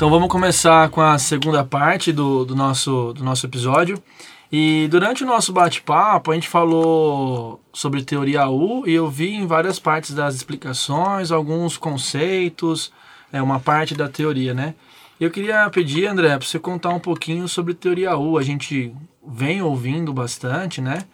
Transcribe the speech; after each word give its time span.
Então 0.00 0.08
vamos 0.08 0.30
começar 0.30 0.88
com 0.88 1.02
a 1.02 1.18
segunda 1.18 1.62
parte 1.62 2.10
do, 2.10 2.42
do, 2.46 2.56
nosso, 2.56 3.12
do 3.12 3.22
nosso 3.22 3.44
episódio. 3.44 4.02
E 4.50 4.88
durante 4.90 5.22
o 5.22 5.26
nosso 5.26 5.52
bate-papo, 5.52 6.30
a 6.30 6.34
gente 6.34 6.48
falou 6.48 7.60
sobre 7.70 8.02
teoria 8.02 8.48
U 8.48 8.88
e 8.88 8.94
eu 8.94 9.10
vi 9.10 9.34
em 9.34 9.46
várias 9.46 9.78
partes 9.78 10.14
das 10.14 10.34
explicações 10.34 11.30
alguns 11.30 11.76
conceitos, 11.76 12.90
é 13.30 13.42
uma 13.42 13.60
parte 13.60 13.94
da 13.94 14.08
teoria, 14.08 14.54
né? 14.54 14.74
Eu 15.20 15.30
queria 15.30 15.68
pedir, 15.68 16.06
André, 16.06 16.30
para 16.30 16.46
você 16.46 16.58
contar 16.58 16.88
um 16.88 16.98
pouquinho 16.98 17.46
sobre 17.46 17.74
teoria 17.74 18.16
U. 18.16 18.38
A 18.38 18.42
gente 18.42 18.94
vem 19.22 19.60
ouvindo 19.60 20.14
bastante, 20.14 20.80
né? 20.80 21.04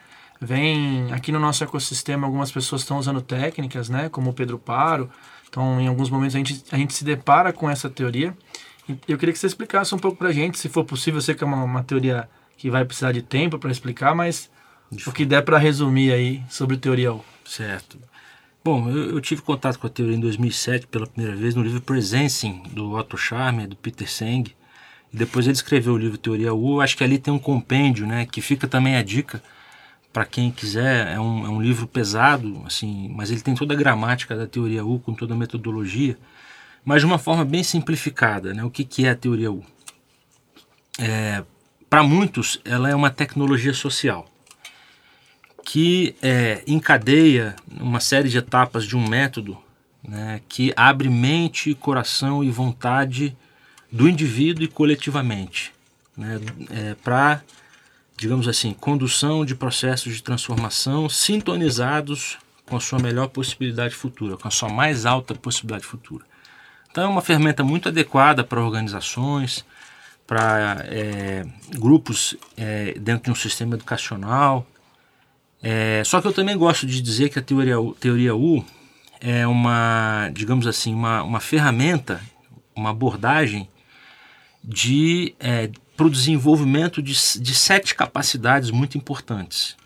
Vem 0.41 1.12
aqui 1.12 1.32
no 1.32 1.41
nosso 1.41 1.65
ecossistema 1.65 2.24
algumas 2.24 2.52
pessoas 2.52 2.82
estão 2.82 2.98
usando 2.98 3.21
técnicas, 3.21 3.88
né? 3.88 4.09
Como 4.09 4.30
o 4.30 4.32
Pedro 4.32 4.60
Paro. 4.60 5.10
Então, 5.48 5.80
em 5.80 5.88
alguns 5.88 6.09
momentos 6.09 6.37
a 6.37 6.38
gente, 6.38 6.62
a 6.71 6.77
gente 6.77 6.95
se 6.95 7.02
depara 7.02 7.52
com 7.52 7.68
essa 7.68 7.91
teoria. 7.91 8.32
Eu 9.08 9.18
queria 9.18 9.32
que 9.32 9.38
você 9.38 9.46
explicasse 9.46 9.95
um 9.95 9.98
pouco 9.98 10.16
para 10.16 10.28
a 10.28 10.32
gente, 10.32 10.58
se 10.58 10.68
for 10.68 10.84
possível. 10.84 11.18
Eu 11.18 11.22
sei 11.22 11.34
que 11.34 11.42
é 11.42 11.46
uma, 11.46 11.62
uma 11.62 11.82
teoria 11.82 12.28
que 12.56 12.70
vai 12.70 12.84
precisar 12.84 13.12
de 13.12 13.22
tempo 13.22 13.59
para 13.59 13.70
explicar, 13.70 14.14
mas 14.14 14.50
o 15.06 15.12
que 15.12 15.24
der 15.24 15.42
para 15.42 15.59
resumir 15.59 16.12
aí 16.12 16.42
sobre 16.48 16.76
teoria 16.76 17.12
U. 17.12 17.24
Certo. 17.45 17.98
Bom, 18.64 18.88
eu, 18.88 19.10
eu, 19.10 19.20
tive 19.20 19.42
contato 19.42 19.78
com 19.78 19.86
a 19.86 19.90
teoria 19.90 20.16
em 20.16 20.20
2007 20.20 20.86
pela 20.86 21.06
primeira 21.06 21.36
vez 21.36 21.54
no 21.54 21.62
livro 21.62 21.80
Presencing, 21.80 22.62
do 22.72 22.95
Otto 22.95 23.16
Scharmer, 23.16 23.68
do 23.68 23.76
Peter 23.76 24.10
Seng. 24.10 24.54
E 25.12 25.16
depois 25.16 25.46
ele 25.46 25.54
escreveu 25.54 25.95
o 25.95 25.98
livro 25.98 26.18
Teoria 26.18 26.52
U. 26.52 26.80
Acho 26.80 26.96
que 26.96 27.04
ali 27.04 27.18
tem 27.18 27.32
um 27.32 27.38
compêndio, 27.38 28.06
né, 28.06 28.26
que 28.26 28.40
fica 28.40 28.66
também 28.66 28.96
a 28.96 29.02
dica 29.02 29.43
para 30.12 30.24
quem 30.24 30.50
quiser. 30.50 31.09
É 31.09 31.21
um, 31.21 31.45
é 31.45 31.48
um 31.48 31.60
livro 31.60 31.87
pesado, 31.87 32.62
assim, 32.66 33.09
mas 33.15 33.30
ele 33.30 33.40
tem 33.40 33.54
toda 33.54 33.74
a 33.74 33.76
gramática 33.76 34.34
da 34.37 34.46
Teoria 34.46 34.84
U, 34.84 34.98
com 34.98 35.15
toda 35.15 35.34
a 35.34 35.37
metodologia 35.37 36.16
mas 36.87 37.02
de 37.02 37.06
uma 37.06 37.18
forma 37.18 37.45
bem 37.45 37.65
simplificada. 37.65 38.54
Né? 38.54 38.62
O 38.62 38.70
que, 38.70 38.84
que 38.84 39.04
é 39.04 39.10
a 39.10 39.16
teoria 39.16 39.51
U? 39.51 39.65
É, 41.01 41.43
Para 41.90 42.04
muitos, 42.04 42.60
ela 42.65 42.88
é 42.88 42.95
uma 42.95 43.10
tecnologia 43.10 43.74
social 43.74 44.26
que 45.65 46.15
é, 46.23 46.62
encadeia 46.65 47.56
uma 47.80 47.98
série 47.98 48.28
de 48.28 48.38
etapas 48.38 48.87
de 48.87 48.96
um 48.96 49.04
método 49.04 49.59
né, 50.06 50.40
que 50.48 50.73
abre 50.76 51.09
mente, 51.09 51.74
coração 51.74 52.45
e 52.45 52.51
vontade 52.51 53.37
do 53.90 54.09
indivíduo 54.09 54.62
e 54.62 54.68
coletivamente 54.68 55.73
né, 56.16 56.40
é, 56.71 56.95
para, 56.95 57.43
digamos 58.16 58.46
assim, 58.46 58.73
condução 58.73 59.45
de 59.45 59.56
processos 59.56 60.15
de 60.15 60.23
transformação 60.23 61.09
sintonizados 61.09 62.38
com 62.65 62.76
a 62.76 62.80
sua 62.80 63.00
melhor 63.00 63.26
possibilidade 63.26 63.95
futura, 63.96 64.37
com 64.37 64.47
a 64.47 64.53
sua 64.53 64.69
mais 64.69 65.04
alta 65.04 65.34
possibilidade 65.34 65.84
futura. 65.84 66.25
Então 66.97 67.05
é 67.05 67.09
uma 67.09 67.21
ferramenta 67.21 67.62
muito 67.62 67.91
adequada 67.91 68.43
para 68.43 68.59
organizações, 68.59 69.66
para 70.27 70.83
é, 70.87 71.44
grupos 71.75 72.34
é, 72.56 72.94
dentro 72.99 73.25
de 73.25 73.31
um 73.33 73.34
sistema 73.34 73.75
educacional. 73.75 74.66
É, 75.62 76.03
só 76.06 76.22
que 76.22 76.27
eu 76.27 76.33
também 76.33 76.56
gosto 76.56 76.87
de 76.87 77.03
dizer 77.03 77.28
que 77.28 77.39
a 77.39 77.43
teoria, 77.43 77.77
teoria 78.00 78.34
U 78.34 78.65
é 79.21 79.47
uma, 79.47 80.31
digamos 80.33 80.67
assim, 80.67 80.94
uma, 80.94 81.22
uma 81.22 81.39
ferramenta, 81.39 82.19
uma 82.75 82.89
abordagem 82.89 83.69
de 84.65 85.34
é, 85.39 85.71
para 85.99 86.06
o 86.06 86.11
desenvolvimento 86.11 87.03
de, 87.03 87.12
de 87.12 87.55
sete 87.55 87.94
capacidades 87.94 88.71
muito 88.71 88.97
importantes, 88.97 89.77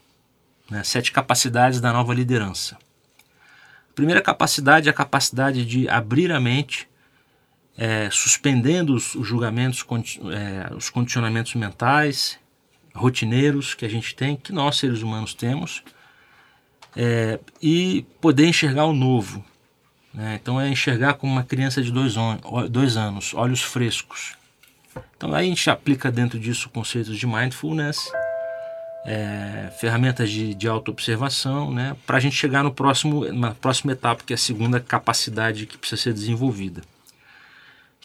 né? 0.70 0.84
sete 0.84 1.10
capacidades 1.10 1.80
da 1.80 1.92
nova 1.92 2.14
liderança. 2.14 2.76
A 3.90 3.94
primeira 3.96 4.22
capacidade 4.22 4.86
é 4.86 4.92
a 4.92 4.94
capacidade 4.94 5.66
de 5.66 5.88
abrir 5.88 6.30
a 6.30 6.38
mente 6.38 6.88
é, 7.80 8.10
suspendendo 8.10 8.94
os, 8.94 9.14
os 9.14 9.26
julgamentos, 9.26 9.86
é, 10.30 10.74
os 10.74 10.90
condicionamentos 10.90 11.54
mentais, 11.54 12.38
rotineiros 12.94 13.72
que 13.72 13.86
a 13.86 13.88
gente 13.88 14.14
tem, 14.14 14.36
que 14.36 14.52
nós 14.52 14.76
seres 14.76 15.00
humanos 15.00 15.32
temos, 15.32 15.82
é, 16.94 17.40
e 17.62 18.04
poder 18.20 18.46
enxergar 18.46 18.84
o 18.84 18.92
novo. 18.92 19.42
Né? 20.12 20.38
Então 20.42 20.60
é 20.60 20.68
enxergar 20.68 21.14
como 21.14 21.32
uma 21.32 21.42
criança 21.42 21.80
de 21.80 21.90
dois, 21.90 22.16
dois 22.68 22.98
anos, 22.98 23.32
olhos 23.32 23.62
frescos. 23.62 24.36
Então 25.16 25.32
aí 25.34 25.46
a 25.46 25.48
gente 25.48 25.70
aplica 25.70 26.12
dentro 26.12 26.38
disso 26.38 26.68
conceitos 26.68 27.16
de 27.16 27.26
mindfulness, 27.26 28.12
é, 29.06 29.72
ferramentas 29.80 30.30
de, 30.30 30.52
de 30.54 30.68
autoobservação, 30.68 31.72
né, 31.72 31.96
para 32.06 32.18
a 32.18 32.20
gente 32.20 32.36
chegar 32.36 32.62
no 32.62 32.74
próximo, 32.74 33.32
na 33.32 33.54
próxima 33.54 33.92
etapa, 33.92 34.22
que 34.22 34.34
é 34.34 34.36
a 34.36 34.38
segunda 34.38 34.78
capacidade 34.78 35.64
que 35.64 35.78
precisa 35.78 36.02
ser 36.02 36.12
desenvolvida 36.12 36.82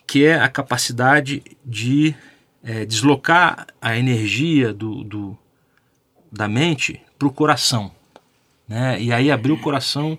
que 0.08 0.26
é 0.26 0.40
a 0.40 0.50
capacidade 0.50 1.44
de 1.66 2.16
é, 2.64 2.86
deslocar 2.86 3.68
a 3.82 3.98
energia 3.98 4.74
do, 4.74 5.04
do 5.04 5.38
da 6.32 6.48
mente 6.48 7.02
para 7.18 7.28
o 7.28 7.32
coração. 7.32 7.92
Né? 8.68 9.02
E 9.02 9.14
aí 9.14 9.32
abrir 9.32 9.52
o 9.52 9.62
coração 9.62 10.18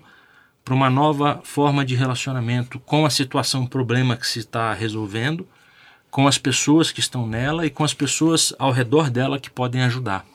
para 0.63 0.73
uma 0.73 0.89
nova 0.89 1.39
forma 1.43 1.85
de 1.85 1.95
relacionamento 1.95 2.79
com 2.79 3.05
a 3.05 3.09
situação, 3.09 3.65
problema 3.65 4.17
que 4.17 4.27
se 4.27 4.39
está 4.39 4.73
resolvendo, 4.73 5.47
com 6.09 6.27
as 6.27 6.37
pessoas 6.37 6.91
que 6.91 6.99
estão 6.99 7.27
nela 7.27 7.65
e 7.65 7.69
com 7.69 7.83
as 7.83 7.93
pessoas 7.93 8.53
ao 8.57 8.71
redor 8.71 9.09
dela 9.09 9.39
que 9.39 9.49
podem 9.49 9.83
ajudar. 9.83 10.25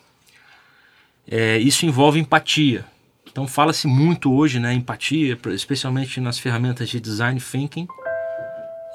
É, 1.26 1.58
isso 1.58 1.84
envolve 1.84 2.18
empatia. 2.18 2.84
Então 3.30 3.46
fala-se 3.46 3.86
muito 3.86 4.32
hoje, 4.32 4.58
né, 4.58 4.72
empatia, 4.74 5.38
especialmente 5.48 6.20
nas 6.20 6.38
ferramentas 6.38 6.88
de 6.88 7.00
design 7.00 7.40
thinking, 7.40 7.88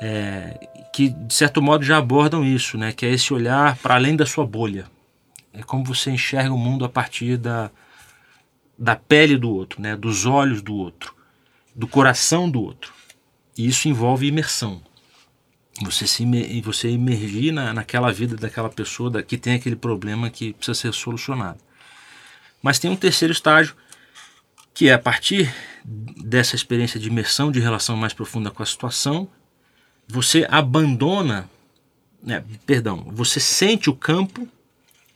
é, 0.02 0.88
que 0.94 1.10
de 1.10 1.34
certo 1.34 1.62
modo 1.62 1.84
já 1.84 1.98
abordam 1.98 2.44
isso, 2.44 2.78
né? 2.78 2.92
Que 2.92 3.06
é 3.06 3.12
esse 3.12 3.34
olhar 3.34 3.78
para 3.78 3.96
além 3.96 4.16
da 4.16 4.26
sua 4.26 4.46
bolha. 4.46 4.86
É 5.54 5.64
como 5.64 5.84
você 5.84 6.12
enxerga 6.12 6.54
o 6.54 6.58
mundo 6.58 6.86
a 6.86 6.90
partir 6.90 7.38
da, 7.38 7.72
da 8.78 8.96
pele 8.96 9.38
do 9.38 9.50
outro, 9.50 9.82
né? 9.82 9.96
Dos 9.96 10.26
olhos 10.26 10.62
do 10.62 10.76
outro, 10.76 11.16
do 11.76 11.88
coração 11.88 12.50
do 12.50 12.62
outro. 12.62 12.94
E 13.58 13.68
isso 13.68 13.88
envolve 13.88 14.28
imersão. 14.28 14.82
Você 15.84 16.08
se 16.08 16.26
você 16.62 16.90
emergir 16.90 17.52
na, 17.52 17.74
naquela 17.74 18.12
vida 18.12 18.36
daquela 18.36 18.70
pessoa 18.70 19.10
da, 19.10 19.24
que 19.24 19.38
tem 19.38 19.54
aquele 19.54 19.76
problema 19.76 20.30
que 20.30 20.54
precisa 20.54 20.74
ser 20.74 20.94
solucionado. 20.94 21.60
Mas 22.62 22.80
tem 22.80 22.90
um 22.90 22.96
terceiro 22.96 23.32
estágio 23.32 23.76
que 24.74 24.90
é 24.90 24.94
a 24.94 25.00
partir 25.00 25.52
dessa 25.84 26.56
experiência 26.56 27.00
de 27.00 27.08
imersão, 27.08 27.52
de 27.52 27.60
relação 27.60 27.98
mais 27.98 28.14
profunda 28.14 28.52
com 28.52 28.62
a 28.62 28.66
situação, 28.66 29.28
você 30.08 30.48
abandona, 30.50 31.50
né, 32.24 32.44
perdão, 32.66 33.06
você 33.12 33.40
sente 33.40 33.90
o 33.90 33.96
campo, 33.96 34.48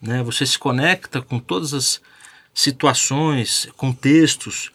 né, 0.02 0.22
você 0.22 0.46
se 0.46 0.59
conecta 0.59 1.22
com 1.22 1.40
todas 1.40 1.74
as 1.74 2.02
situações, 2.53 3.69
contextos, 3.78 4.72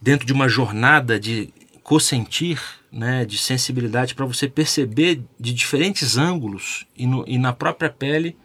dentro 0.00 0.26
de 0.26 0.32
uma 0.32 0.48
jornada 0.48 1.20
de 1.20 1.52
co-sentir, 1.82 2.60
né, 2.90 3.24
de 3.24 3.36
sensibilidade, 3.36 4.14
para 4.14 4.24
você 4.24 4.48
perceber 4.48 5.22
de 5.38 5.52
diferentes 5.52 6.16
ângulos 6.16 6.86
e, 6.96 7.06
no, 7.06 7.24
e 7.26 7.38
na 7.38 7.52
própria 7.52 7.90
pele 7.90 8.36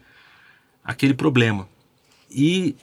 aquele 0.83 1.13
problema. 1.13 1.67
E 2.29 2.75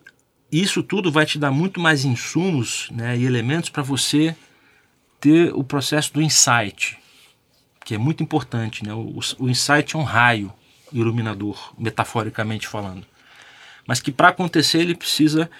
isso 0.51 0.83
tudo 0.83 1.13
vai 1.13 1.27
te 1.27 1.39
dar 1.39 1.51
muito 1.51 1.81
mais 1.81 2.05
insumos 2.05 2.89
né, 2.91 3.17
e 3.17 3.25
elementos 3.25 3.71
para 3.71 3.83
você 3.83 4.35
ter 5.21 5.53
o 5.55 5.63
processo 5.63 6.13
do 6.13 6.23
insight, 6.23 6.99
que 7.85 7.95
é 7.95 7.99
muito 7.99 8.23
importante. 8.23 8.85
Né? 8.85 8.93
O, 8.93 9.19
o 9.39 9.49
insight 9.49 9.97
é 9.97 9.99
um 9.99 10.05
raio 10.05 10.53
iluminador, 10.93 11.73
metaforicamente 11.79 12.69
falando. 12.69 13.07
Mas 13.87 14.01
que 14.01 14.13
para 14.13 14.29
acontecer 14.29 14.79
ele 14.79 14.95
precisa 14.95 15.51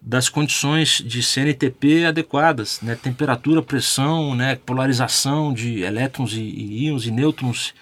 das 0.00 0.28
condições 0.28 1.00
de 1.06 1.22
CNTP 1.22 2.06
adequadas, 2.06 2.80
né? 2.82 2.96
temperatura, 2.96 3.62
pressão, 3.62 4.34
né? 4.34 4.56
polarização 4.56 5.52
de 5.52 5.82
elétrons 5.82 6.32
e, 6.32 6.40
e 6.40 6.86
íons 6.86 7.06
e 7.06 7.10
nêutrons. 7.12 7.72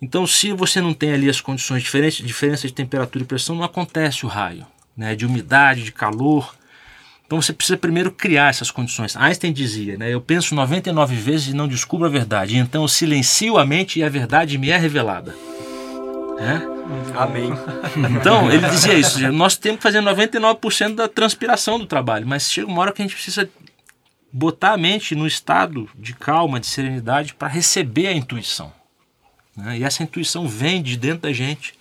Então, 0.00 0.26
se 0.26 0.52
você 0.52 0.82
não 0.82 0.92
tem 0.92 1.12
ali 1.12 1.30
as 1.30 1.40
condições 1.40 1.82
diferentes, 1.82 2.24
diferença 2.24 2.66
de 2.66 2.74
temperatura 2.74 3.24
e 3.24 3.26
pressão, 3.26 3.56
não 3.56 3.64
acontece 3.64 4.26
o 4.26 4.28
raio, 4.28 4.66
né? 4.94 5.14
de 5.16 5.24
umidade, 5.24 5.82
de 5.82 5.92
calor. 5.92 6.54
Então 7.34 7.42
você 7.42 7.52
precisa 7.52 7.76
primeiro 7.76 8.12
criar 8.12 8.50
essas 8.50 8.70
condições. 8.70 9.16
Einstein 9.16 9.52
dizia, 9.52 9.98
né, 9.98 10.14
eu 10.14 10.20
penso 10.20 10.54
99 10.54 11.16
vezes 11.16 11.48
e 11.48 11.52
não 11.52 11.66
descubro 11.66 12.06
a 12.06 12.08
verdade, 12.08 12.56
então 12.56 12.82
eu 12.82 12.88
silencio 12.88 13.58
a 13.58 13.66
mente 13.66 13.98
e 13.98 14.04
a 14.04 14.08
verdade 14.08 14.56
me 14.56 14.70
é 14.70 14.76
revelada. 14.76 15.34
É? 16.38 17.18
Amém. 17.18 17.50
Então, 18.20 18.52
ele 18.52 18.68
dizia 18.68 18.94
isso, 18.94 19.20
nós 19.32 19.56
temos 19.56 19.78
que 19.78 19.82
fazer 19.82 20.00
99% 20.00 20.94
da 20.94 21.08
transpiração 21.08 21.76
do 21.76 21.86
trabalho, 21.86 22.24
mas 22.24 22.52
chega 22.52 22.68
uma 22.68 22.80
hora 22.80 22.92
que 22.92 23.02
a 23.02 23.04
gente 23.04 23.16
precisa 23.16 23.50
botar 24.32 24.74
a 24.74 24.76
mente 24.76 25.16
no 25.16 25.26
estado 25.26 25.90
de 25.96 26.14
calma, 26.14 26.60
de 26.60 26.68
serenidade, 26.68 27.34
para 27.34 27.48
receber 27.48 28.06
a 28.06 28.12
intuição. 28.12 28.72
Né? 29.56 29.78
E 29.78 29.82
essa 29.82 30.04
intuição 30.04 30.46
vem 30.46 30.80
de 30.80 30.96
dentro 30.96 31.22
da 31.22 31.32
gente, 31.32 31.74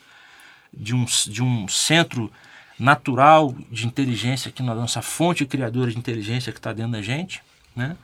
de 0.73 0.95
um, 0.95 1.05
de 1.27 1.43
um 1.43 1.67
centro 1.67 2.31
natural 2.77 3.55
de 3.71 3.85
inteligência 3.85 4.49
aqui 4.49 4.63
na 4.63 4.73
nossa 4.73 5.01
fonte 5.01 5.45
criadora 5.45 5.91
de 5.91 5.97
inteligência 5.97 6.51
que 6.51 6.59
está 6.59 6.73
dentro 6.73 6.93
da 6.93 7.01
gente, 7.01 7.41
né? 7.75 7.95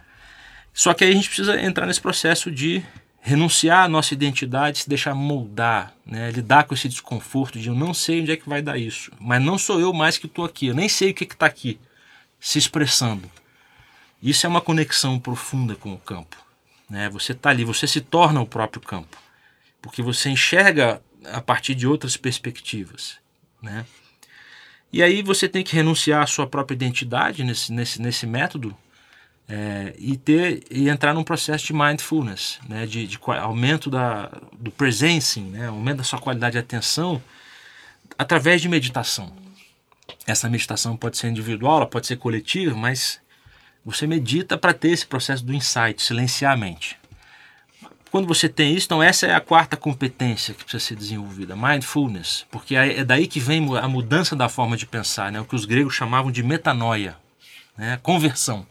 Só 0.74 0.94
que 0.94 1.04
aí 1.04 1.12
a 1.12 1.14
gente 1.14 1.28
precisa 1.28 1.60
entrar 1.62 1.86
nesse 1.86 2.00
processo 2.00 2.52
de 2.52 2.84
renunciar 3.22 3.86
à 3.86 3.90
nossa 3.90 4.14
identidade, 4.14 4.80
se 4.80 4.90
deixar 4.90 5.14
moldar, 5.14 5.94
né? 6.06 6.32
lidar 6.32 6.64
com 6.64 6.74
esse 6.74 6.88
desconforto 6.88 7.60
de 7.60 7.68
eu 7.68 7.76
não 7.76 7.94
sei 7.94 8.22
onde 8.22 8.32
é 8.32 8.38
que 8.38 8.48
vai 8.48 8.62
dar 8.62 8.78
isso, 8.78 9.12
mas 9.20 9.42
não 9.42 9.58
sou 9.58 9.80
eu 9.80 9.92
mais 9.92 10.18
que 10.18 10.26
estou 10.26 10.46
aqui, 10.46 10.68
eu 10.68 10.76
nem 10.76 10.88
sei 10.88 11.12
o 11.12 11.14
que 11.14 11.26
está 11.26 11.46
aqui 11.46 11.80
se 12.40 12.58
expressando. 12.58 13.30
Isso 14.22 14.46
é 14.46 14.50
uma 14.50 14.62
conexão 14.62 15.20
profunda 15.20 15.76
com 15.76 15.94
o 15.94 15.98
campo. 15.98 16.38
Né? 16.90 17.10
Você 17.10 17.34
está 17.34 17.50
ali, 17.50 17.64
você 17.64 17.86
se 17.88 18.02
torna 18.02 18.42
o 18.42 18.48
próprio 18.48 18.82
campo, 18.82 19.18
porque 19.82 20.02
você 20.02 20.30
enxerga 20.30 21.02
a 21.26 21.42
partir 21.42 21.76
de 21.76 21.86
outras 21.86 22.18
perspectivas. 22.18 23.18
Né? 23.62 23.86
E 24.92 25.04
aí 25.04 25.22
você 25.22 25.48
tem 25.48 25.64
que 25.64 25.76
renunciar 25.76 26.24
à 26.24 26.28
sua 26.28 26.48
própria 26.48 26.76
identidade 26.76 27.44
nesse, 27.44 27.72
nesse, 27.72 28.02
nesse 28.02 28.26
método 28.26 28.76
é, 29.48 29.94
e 29.98 30.18
ter 30.18 30.64
e 30.70 30.90
entrar 30.90 31.14
num 31.14 31.24
processo 31.24 31.66
de 31.66 31.74
mindfulness, 31.74 32.60
né, 32.68 32.86
de, 32.86 33.08
de 33.08 33.20
aumento 33.40 33.90
da, 33.90 34.32
do 34.54 34.72
presencing, 34.72 35.50
né, 35.52 35.68
aumento 35.68 35.98
da 35.98 36.04
sua 36.04 36.20
qualidade 36.20 36.54
de 36.54 36.60
atenção 36.60 37.22
através 38.18 38.62
de 38.62 38.70
meditação. 38.70 39.32
Essa 40.26 40.50
meditação 40.50 40.98
pode 40.98 41.18
ser 41.18 41.30
individual, 41.30 41.78
ela 41.78 41.88
pode 41.88 42.08
ser 42.08 42.18
coletiva, 42.18 42.76
mas 42.76 43.20
você 43.84 44.06
medita 44.06 44.58
para 44.58 44.74
ter 44.74 44.90
esse 44.90 45.06
processo 45.06 45.44
do 45.44 45.54
insight, 45.54 46.02
silenciar 46.02 46.54
a 46.54 46.58
mente. 46.58 46.98
Quando 48.12 48.28
você 48.28 48.50
tem 48.50 48.74
isso, 48.74 48.88
então 48.88 49.04
essa 49.04 49.28
é 49.28 49.34
a 49.34 49.40
quarta 49.40 49.78
competência 49.78 50.54
que 50.54 50.64
precisa 50.64 50.84
ser 50.84 50.96
desenvolvida, 50.96 51.56
mindfulness, 51.56 52.46
porque 52.50 52.76
é 52.76 53.04
daí 53.04 53.28
que 53.28 53.40
vem 53.40 53.78
a 53.78 53.88
mudança 53.88 54.36
da 54.36 54.50
forma 54.50 54.76
de 54.76 54.88
pensar, 54.88 55.32
né, 55.32 55.40
o 55.40 55.46
que 55.46 55.56
os 55.56 55.66
gregos 55.66 55.94
chamavam 55.94 56.32
de 56.32 56.42
metanoia, 56.42 57.16
né, 57.78 58.00
conversão. 58.02 58.66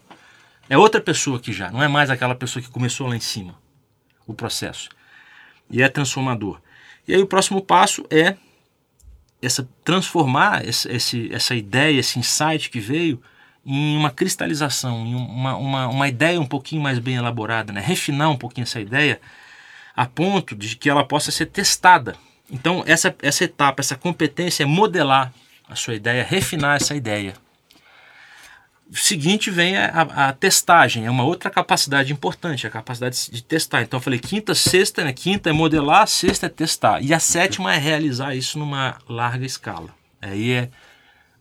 É 0.69 0.77
outra 0.77 0.99
pessoa 0.99 1.37
aqui 1.37 1.53
já, 1.53 1.71
não 1.71 1.81
é 1.81 1.87
mais 1.87 2.09
aquela 2.09 2.35
pessoa 2.35 2.61
que 2.61 2.69
começou 2.69 3.07
lá 3.07 3.15
em 3.15 3.21
cima 3.21 3.55
o 4.27 4.33
processo. 4.33 4.89
E 5.69 5.81
é 5.81 5.89
transformador. 5.89 6.61
E 7.07 7.13
aí 7.13 7.21
o 7.21 7.27
próximo 7.27 7.61
passo 7.61 8.05
é 8.09 8.35
essa 9.41 9.67
transformar 9.83 10.67
esse, 10.67 11.33
essa 11.33 11.55
ideia, 11.55 11.99
esse 11.99 12.19
insight 12.19 12.69
que 12.69 12.79
veio 12.79 13.21
em 13.65 13.97
uma 13.97 14.09
cristalização, 14.09 15.05
em 15.05 15.15
uma, 15.15 15.55
uma, 15.55 15.87
uma 15.87 16.07
ideia 16.07 16.39
um 16.39 16.45
pouquinho 16.45 16.81
mais 16.81 16.99
bem 16.99 17.15
elaborada, 17.15 17.73
né? 17.73 17.81
refinar 17.81 18.29
um 18.29 18.37
pouquinho 18.37 18.63
essa 18.63 18.79
ideia 18.79 19.19
a 19.95 20.05
ponto 20.05 20.55
de 20.55 20.75
que 20.75 20.89
ela 20.89 21.03
possa 21.03 21.31
ser 21.31 21.47
testada. 21.47 22.15
Então 22.49 22.83
essa, 22.87 23.15
essa 23.21 23.43
etapa, 23.43 23.81
essa 23.81 23.95
competência 23.95 24.63
é 24.63 24.65
modelar 24.65 25.31
a 25.67 25.75
sua 25.75 25.95
ideia, 25.95 26.23
refinar 26.23 26.77
essa 26.77 26.95
ideia 26.95 27.33
seguinte 28.91 29.51
vem 29.51 29.77
a, 29.77 30.01
a, 30.01 30.33
testagem, 30.33 31.05
é 31.05 31.11
uma 31.11 31.23
outra 31.23 31.49
capacidade 31.49 32.11
importante, 32.11 32.65
a 32.65 32.69
capacidade 32.69 33.29
de 33.31 33.43
testar. 33.43 33.83
Então 33.83 33.97
eu 33.97 34.01
falei 34.01 34.19
quinta, 34.19 34.55
sexta, 34.55 35.03
né? 35.03 35.13
Quinta 35.13 35.49
é 35.49 35.53
modelar, 35.53 36.07
sexta 36.07 36.47
é 36.47 36.49
testar. 36.49 37.01
E 37.01 37.13
a 37.13 37.19
sétima 37.19 37.73
é 37.73 37.77
realizar 37.77 38.35
isso 38.35 38.57
numa 38.57 38.97
larga 39.07 39.45
escala. 39.45 39.89
Aí 40.21 40.51
é 40.51 40.63
o 40.63 40.69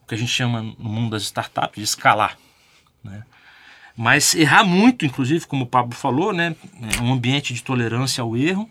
que 0.08 0.14
a 0.14 0.18
gente 0.18 0.32
chama 0.32 0.62
no 0.62 0.88
mundo 0.88 1.10
das 1.10 1.22
startups 1.22 1.76
de 1.76 1.82
escalar. 1.82 2.38
Né? 3.04 3.22
Mas 3.96 4.34
errar 4.34 4.64
muito, 4.64 5.04
inclusive, 5.04 5.46
como 5.46 5.64
o 5.64 5.66
Pablo 5.66 5.94
falou, 5.94 6.32
né? 6.32 6.56
É 6.96 7.02
um 7.02 7.12
ambiente 7.12 7.52
de 7.52 7.62
tolerância 7.62 8.22
ao 8.22 8.36
erro, 8.36 8.68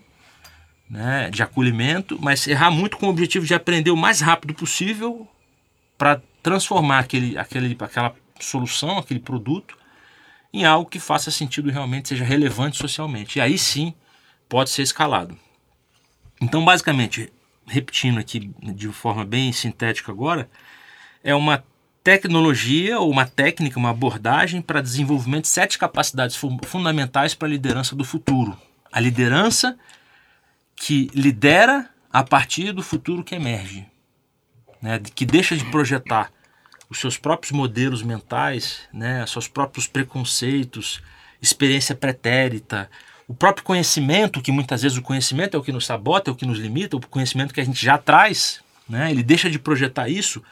né? 0.88 1.30
de 1.30 1.42
acolhimento, 1.42 2.18
mas 2.20 2.46
errar 2.46 2.70
muito 2.70 2.96
com 2.96 3.06
o 3.06 3.10
objetivo 3.10 3.46
de 3.46 3.54
aprender 3.54 3.90
o 3.90 3.96
mais 3.96 4.20
rápido 4.20 4.54
possível 4.54 5.28
para 5.96 6.20
transformar 6.42 7.00
aquele, 7.00 7.36
aquele, 7.36 7.76
aquela 7.78 8.14
solução, 8.40 8.98
aquele 8.98 9.20
produto, 9.20 9.76
em 10.52 10.64
algo 10.64 10.88
que 10.88 10.98
faça 10.98 11.30
sentido 11.30 11.70
realmente, 11.70 12.08
seja 12.08 12.24
relevante 12.24 12.78
socialmente. 12.78 13.38
E 13.38 13.40
aí 13.40 13.58
sim 13.58 13.94
pode 14.48 14.70
ser 14.70 14.82
escalado. 14.82 15.38
Então, 16.40 16.64
basicamente, 16.64 17.30
repetindo 17.66 18.18
aqui 18.18 18.50
de 18.62 18.88
forma 18.88 19.24
bem 19.24 19.52
sintética 19.52 20.10
agora, 20.10 20.48
é 21.22 21.34
uma 21.34 21.64
tecnologia 22.02 22.98
ou 22.98 23.10
uma 23.10 23.26
técnica, 23.26 23.78
uma 23.78 23.90
abordagem 23.90 24.62
para 24.62 24.80
desenvolvimento 24.80 25.42
de 25.42 25.48
sete 25.48 25.78
capacidades 25.78 26.36
fundamentais 26.64 27.34
para 27.34 27.46
a 27.46 27.50
liderança 27.50 27.94
do 27.94 28.04
futuro. 28.04 28.56
A 28.90 28.98
liderança 28.98 29.78
que 30.74 31.10
lidera 31.14 31.88
a 32.10 32.24
partir 32.24 32.72
do 32.72 32.82
futuro 32.82 33.22
que 33.22 33.34
emerge, 33.34 33.86
né, 34.80 34.98
que 35.14 35.26
deixa 35.26 35.56
de 35.56 35.64
projetar 35.66 36.32
os 36.88 36.98
seus 36.98 37.18
próprios 37.18 37.52
modelos 37.52 38.02
mentais, 38.02 38.80
né, 38.92 39.26
seus 39.26 39.46
próprios 39.46 39.86
preconceitos, 39.86 41.02
experiência 41.42 41.94
pretérita, 41.94 42.90
o 43.26 43.34
próprio 43.34 43.62
conhecimento, 43.62 44.40
que 44.40 44.50
muitas 44.50 44.80
vezes 44.80 44.96
o 44.96 45.02
conhecimento 45.02 45.54
é 45.54 45.60
o 45.60 45.62
que 45.62 45.72
nos 45.72 45.84
sabota, 45.84 46.30
é 46.30 46.32
o 46.32 46.36
que 46.36 46.46
nos 46.46 46.58
limita, 46.58 46.96
o 46.96 47.06
conhecimento 47.06 47.52
que 47.52 47.60
a 47.60 47.64
gente 47.64 47.84
já 47.84 47.98
traz, 47.98 48.60
né, 48.88 49.10
ele 49.10 49.22
deixa 49.22 49.50
de 49.50 49.58
projetar 49.58 50.08
isso 50.08 50.42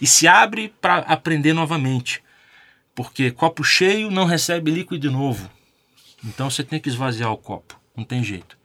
e 0.00 0.06
se 0.06 0.26
abre 0.26 0.72
para 0.80 0.98
aprender 0.98 1.52
novamente. 1.52 2.22
Porque 2.94 3.30
copo 3.30 3.64
cheio 3.64 4.10
não 4.10 4.24
recebe 4.24 4.70
líquido 4.70 5.10
novo. 5.10 5.50
Então 6.24 6.48
você 6.48 6.62
tem 6.62 6.80
que 6.80 6.88
esvaziar 6.88 7.32
o 7.32 7.36
copo, 7.36 7.78
não 7.96 8.04
tem 8.04 8.22
jeito. 8.22 8.56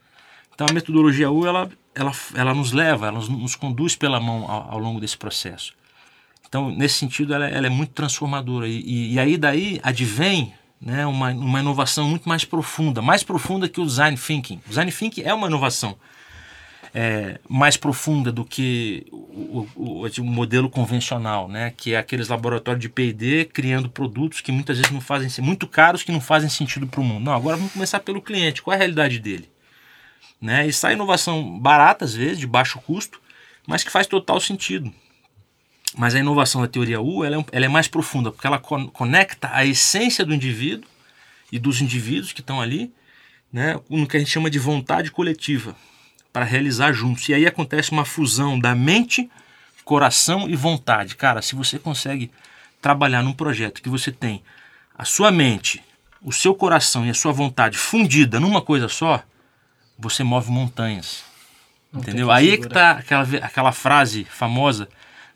Então 0.53 0.67
a 0.69 0.73
metodologia 0.73 1.31
U 1.31 1.45
ela, 1.45 1.69
ela, 1.95 2.11
ela 2.35 2.53
nos 2.53 2.71
leva, 2.71 3.07
ela 3.07 3.17
nos, 3.17 3.29
nos 3.29 3.55
conduz 3.55 3.95
pela 3.95 4.19
mão 4.19 4.49
ao, 4.49 4.73
ao 4.73 4.79
longo 4.79 4.99
desse 4.99 5.17
processo. 5.17 5.73
Então, 6.47 6.71
nesse 6.71 6.95
sentido, 6.95 7.33
ela, 7.33 7.47
ela 7.47 7.67
é 7.67 7.69
muito 7.69 7.93
transformadora. 7.93 8.67
E, 8.67 8.81
e, 8.81 9.13
e, 9.13 9.19
aí 9.19 9.37
daí 9.37 9.79
advém 9.83 10.51
né, 10.81 11.05
uma, 11.05 11.29
uma 11.29 11.59
inovação 11.59 12.07
muito 12.07 12.27
mais 12.27 12.43
profunda, 12.43 13.01
mais 13.01 13.21
profunda 13.21 13.69
que 13.69 13.79
o 13.79 13.85
design 13.85 14.17
thinking. 14.17 14.59
O 14.65 14.69
design 14.69 14.91
thinking 14.91 15.21
é 15.21 15.33
uma 15.33 15.47
inovação 15.47 15.95
é, 16.93 17.39
mais 17.47 17.77
profunda 17.77 18.31
do 18.31 18.43
que 18.43 19.05
o, 19.11 19.67
o, 19.75 20.07
o, 20.07 20.23
modelo 20.23 20.69
convencional, 20.69 21.47
né, 21.47 21.73
que 21.75 21.93
é 21.93 21.97
aqueles 21.97 22.27
laboratórios 22.27 22.81
de 22.81 22.89
P&D 22.89 23.45
criando 23.45 23.89
produtos 23.89 24.41
que 24.41 24.51
muitas 24.51 24.77
vezes 24.77 24.91
não 24.91 25.01
fazem 25.01 25.43
muito 25.43 25.67
caros, 25.67 26.03
que 26.03 26.11
não 26.11 26.21
fazem 26.21 26.49
sentido 26.49 26.87
para 26.87 27.01
o 27.01 27.03
mundo. 27.03 27.25
Não, 27.25 27.33
agora 27.33 27.57
vamos 27.57 27.73
começar 27.73 27.99
pelo 27.99 28.21
cliente. 28.21 28.61
Qual 28.61 28.73
é 28.73 28.75
a 28.75 28.79
realidade 28.79 29.19
dele? 29.19 29.49
Né? 30.41 30.67
E 30.67 30.73
sai 30.73 30.93
inovação 30.93 31.59
barata 31.59 32.05
às 32.05 32.13
vezes, 32.13 32.39
de 32.39 32.47
baixo 32.47 32.79
custo, 32.79 33.21
mas 33.67 33.83
que 33.83 33.91
faz 33.91 34.07
total 34.07 34.39
sentido. 34.39 34.91
Mas 35.97 36.15
a 36.15 36.19
inovação 36.19 36.61
da 36.61 36.67
teoria 36.67 37.01
U 37.01 37.23
ela 37.23 37.37
é, 37.37 37.45
ela 37.51 37.65
é 37.65 37.69
mais 37.69 37.87
profunda, 37.87 38.31
porque 38.31 38.47
ela 38.47 38.59
conecta 38.59 39.49
a 39.51 39.65
essência 39.65 40.25
do 40.25 40.33
indivíduo 40.33 40.87
e 41.51 41.59
dos 41.59 41.81
indivíduos 41.81 42.31
que 42.31 42.41
estão 42.41 42.61
ali, 42.61 42.93
né, 43.51 43.79
no 43.89 44.07
que 44.07 44.15
a 44.15 44.19
gente 44.19 44.31
chama 44.31 44.49
de 44.49 44.59
vontade 44.59 45.11
coletiva, 45.11 45.75
para 46.31 46.45
realizar 46.45 46.93
juntos. 46.93 47.27
E 47.29 47.33
aí 47.33 47.45
acontece 47.45 47.91
uma 47.91 48.05
fusão 48.05 48.59
da 48.59 48.75
mente, 48.75 49.29
coração 49.83 50.49
e 50.49 50.55
vontade. 50.55 51.15
Cara, 51.15 51.41
se 51.41 51.55
você 51.55 51.79
consegue 51.79 52.31
trabalhar 52.81 53.21
num 53.21 53.33
projeto 53.33 53.81
que 53.81 53.89
você 53.89 54.11
tem 54.11 54.43
a 54.97 55.05
sua 55.05 55.31
mente, 55.31 55.83
o 56.21 56.31
seu 56.31 56.53
coração 56.53 57.05
e 57.05 57.09
a 57.09 57.13
sua 57.13 57.31
vontade 57.31 57.77
fundida 57.77 58.39
numa 58.39 58.61
coisa 58.61 58.87
só, 58.87 59.23
você 59.97 60.23
move 60.23 60.51
montanhas. 60.51 61.23
Não 61.91 62.01
entendeu? 62.01 62.31
Aí 62.31 62.51
é 62.51 62.57
que 62.57 62.69
tá 62.69 62.91
aquela, 62.91 63.23
aquela 63.41 63.71
frase 63.71 64.23
famosa 64.25 64.87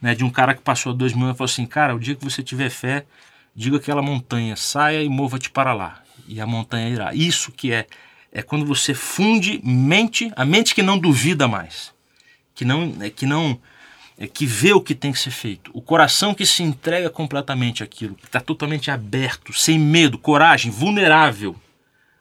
né, 0.02 0.14
de 0.14 0.24
um 0.24 0.30
cara 0.30 0.54
que 0.54 0.62
passou 0.62 0.94
dois 0.94 1.14
mil 1.14 1.24
anos 1.24 1.36
e 1.36 1.38
falou 1.38 1.50
assim, 1.50 1.66
cara, 1.66 1.96
o 1.96 2.00
dia 2.00 2.16
que 2.16 2.24
você 2.24 2.44
tiver 2.44 2.70
fé, 2.70 3.06
diga 3.56 3.78
aquela 3.78 4.02
montanha, 4.02 4.56
saia 4.56 5.02
e 5.02 5.10
mova-te 5.10 5.50
para 5.50 5.74
lá. 5.74 6.02
E 6.28 6.40
a 6.40 6.46
montanha 6.46 6.90
irá. 6.90 7.14
Isso 7.14 7.52
que 7.52 7.72
é, 7.72 7.88
é 8.34 8.42
quando 8.42 8.66
você 8.66 8.96
funde 8.96 9.62
mente, 9.64 10.32
a 10.36 10.44
mente 10.44 10.74
que 10.74 10.82
não 10.82 10.98
duvida 10.98 11.48
mais, 11.48 11.94
que 12.56 12.66
não, 12.66 12.92
é, 13.00 13.10
que 13.12 13.28
não, 13.28 13.60
é, 14.18 14.26
que 14.26 14.48
vê 14.48 14.74
o 14.74 14.82
que 14.82 14.96
tem 14.96 15.12
que 15.12 15.20
ser 15.20 15.30
feito, 15.30 15.70
o 15.72 15.82
coração 15.82 16.34
que 16.34 16.44
se 16.44 16.64
entrega 16.64 17.12
completamente 17.12 17.84
àquilo, 17.84 18.16
que 18.16 18.26
está 18.26 18.42
totalmente 18.42 18.90
aberto, 18.90 19.54
sem 19.54 19.78
medo, 19.78 20.18
coragem, 20.18 20.72
vulnerável 20.72 21.56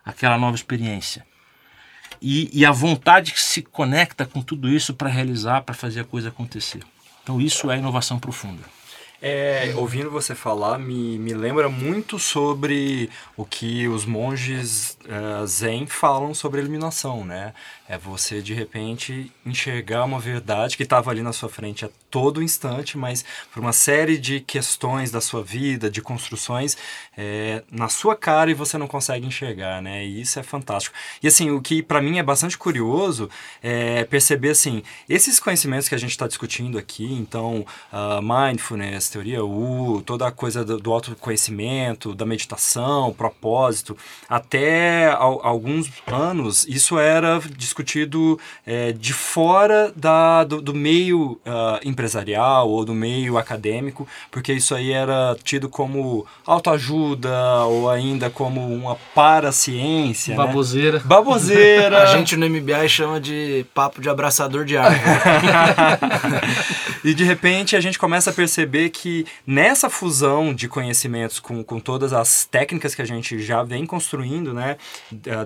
àquela 0.04 0.36
nova 0.36 0.54
experiência. 0.54 1.26
E, 2.20 2.50
e 2.52 2.64
a 2.64 2.70
vontade 2.70 3.32
que 3.32 3.40
se 3.40 3.62
conecta 3.62 4.26
com 4.26 4.42
tudo 4.42 4.68
isso 4.68 4.94
para 4.94 5.08
realizar, 5.08 5.62
para 5.62 5.74
fazer 5.74 6.00
a 6.00 6.04
coisa 6.04 6.28
acontecer. 6.28 6.82
Então 7.22 7.40
isso 7.40 7.70
é 7.70 7.78
inovação 7.78 8.18
profunda. 8.18 8.62
É, 9.24 9.72
ouvindo 9.76 10.10
você 10.10 10.34
falar, 10.34 10.80
me, 10.80 11.16
me 11.16 11.32
lembra 11.32 11.68
muito 11.68 12.18
sobre 12.18 13.08
o 13.36 13.44
que 13.44 13.86
os 13.86 14.04
monges 14.04 14.98
uh, 15.04 15.46
Zen 15.46 15.86
falam 15.86 16.34
sobre 16.34 16.60
iluminação, 16.60 17.24
né? 17.24 17.54
É 17.88 17.98
você, 17.98 18.40
de 18.40 18.54
repente, 18.54 19.30
enxergar 19.44 20.04
uma 20.04 20.18
verdade 20.18 20.76
que 20.76 20.82
estava 20.82 21.10
ali 21.10 21.20
na 21.20 21.32
sua 21.32 21.48
frente 21.48 21.84
a 21.84 21.90
todo 22.10 22.42
instante, 22.42 22.96
mas 22.96 23.24
por 23.52 23.60
uma 23.60 23.72
série 23.72 24.16
de 24.16 24.40
questões 24.40 25.10
da 25.10 25.20
sua 25.20 25.42
vida, 25.42 25.90
de 25.90 26.00
construções, 26.00 26.76
é, 27.16 27.62
na 27.70 27.88
sua 27.88 28.14
cara 28.14 28.50
e 28.50 28.54
você 28.54 28.78
não 28.78 28.86
consegue 28.86 29.26
enxergar, 29.26 29.82
né? 29.82 30.04
E 30.04 30.20
isso 30.20 30.38
é 30.38 30.42
fantástico. 30.42 30.94
E 31.22 31.28
assim, 31.28 31.50
o 31.50 31.60
que 31.60 31.82
para 31.82 32.00
mim 32.00 32.18
é 32.18 32.22
bastante 32.22 32.56
curioso 32.56 33.28
é 33.62 34.04
perceber, 34.04 34.50
assim, 34.50 34.82
esses 35.08 35.40
conhecimentos 35.40 35.88
que 35.88 35.94
a 35.94 35.98
gente 35.98 36.10
está 36.10 36.26
discutindo 36.26 36.78
aqui, 36.78 37.12
então, 37.12 37.66
uh, 37.92 38.22
mindfulness, 38.22 39.10
teoria 39.10 39.44
U, 39.44 40.02
toda 40.02 40.26
a 40.26 40.30
coisa 40.30 40.64
do, 40.64 40.78
do 40.78 40.92
autoconhecimento, 40.92 42.14
da 42.14 42.24
meditação, 42.24 43.12
propósito, 43.12 43.96
até 44.28 45.10
alguns 45.10 45.90
anos 46.06 46.64
isso 46.66 46.98
era 46.98 47.40
discutido 47.56 47.81
é, 48.66 48.92
de 48.92 49.12
fora 49.12 49.92
da, 49.94 50.44
do, 50.44 50.60
do 50.60 50.74
meio 50.74 51.40
uh, 51.46 51.78
empresarial 51.84 52.68
ou 52.68 52.84
do 52.84 52.94
meio 52.94 53.38
acadêmico, 53.38 54.06
porque 54.30 54.52
isso 54.52 54.74
aí 54.74 54.92
era 54.92 55.36
tido 55.42 55.68
como 55.68 56.26
autoajuda 56.46 57.64
ou 57.64 57.90
ainda 57.90 58.30
como 58.30 58.60
uma 58.72 58.96
paraciência. 59.14 60.36
Né? 60.36 60.36
Baboseira. 60.36 60.98
Né? 60.98 61.04
Baboseira. 61.04 62.02
a 62.04 62.06
gente 62.06 62.36
no 62.36 62.48
MBI 62.48 62.88
chama 62.88 63.20
de 63.20 63.66
papo 63.74 64.00
de 64.00 64.08
abraçador 64.08 64.64
de 64.64 64.76
árvore. 64.76 65.02
e 67.04 67.14
de 67.14 67.24
repente 67.24 67.76
a 67.76 67.80
gente 67.80 67.98
começa 67.98 68.30
a 68.30 68.32
perceber 68.32 68.90
que 68.90 69.26
nessa 69.46 69.90
fusão 69.90 70.54
de 70.54 70.68
conhecimentos 70.68 71.40
com, 71.40 71.62
com 71.64 71.80
todas 71.80 72.12
as 72.12 72.44
técnicas 72.44 72.94
que 72.94 73.02
a 73.02 73.04
gente 73.04 73.40
já 73.40 73.62
vem 73.62 73.84
construindo, 73.84 74.54
né, 74.54 74.76